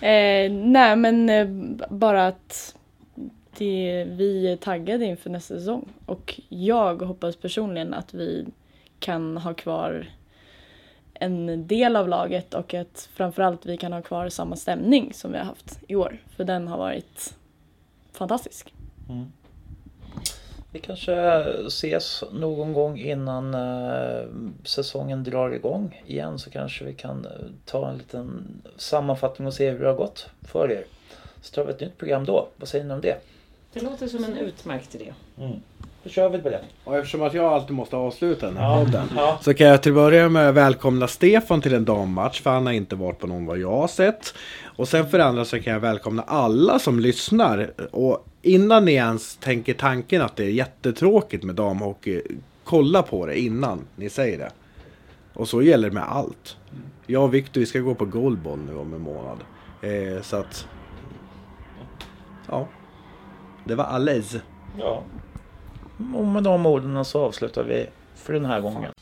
[0.00, 1.48] Eh, nej men eh,
[1.90, 2.76] bara att
[3.58, 5.88] det, vi är taggade inför nästa säsong.
[6.06, 8.46] Och jag hoppas personligen att vi
[9.00, 10.06] kan ha kvar
[11.14, 15.38] en del av laget och att framförallt vi kan ha kvar samma stämning som vi
[15.38, 16.22] har haft i år.
[16.36, 17.34] För den har varit
[18.12, 18.74] fantastisk.
[20.72, 24.28] Vi kanske ses någon gång innan eh,
[24.64, 27.30] säsongen drar igång igen så kanske vi kan eh,
[27.64, 28.46] ta en liten
[28.76, 30.84] sammanfattning och se hur det har gått för er.
[31.40, 32.48] Så tar vi ett nytt program då.
[32.56, 33.16] Vad säger ni om det?
[33.72, 35.14] Det låter som en utmärkt idé.
[36.04, 36.60] Då kör vi på det.
[36.84, 39.08] Och eftersom att jag alltid måste avsluta den här Ja, podden.
[39.16, 39.38] ja.
[39.42, 42.40] Så kan jag till att börja med välkomna Stefan till en dammatch.
[42.40, 44.34] För han har inte varit på någon vad jag har sett.
[44.76, 47.70] Och sen för andra så kan jag välkomna alla som lyssnar.
[47.92, 52.22] Och innan ni ens tänker tanken att det är jättetråkigt med damhockey.
[52.64, 54.50] Kolla på det innan ni säger det.
[55.34, 56.56] Och så gäller det med allt.
[57.06, 59.38] Jag och Victor vi ska gå på goalball nu om en månad.
[59.82, 60.66] Eh, så att...
[62.48, 62.68] Ja.
[63.64, 64.36] Det var alles.
[64.78, 65.02] Ja.
[66.00, 68.92] Mm, och med de orden så avslutar vi för den här gången.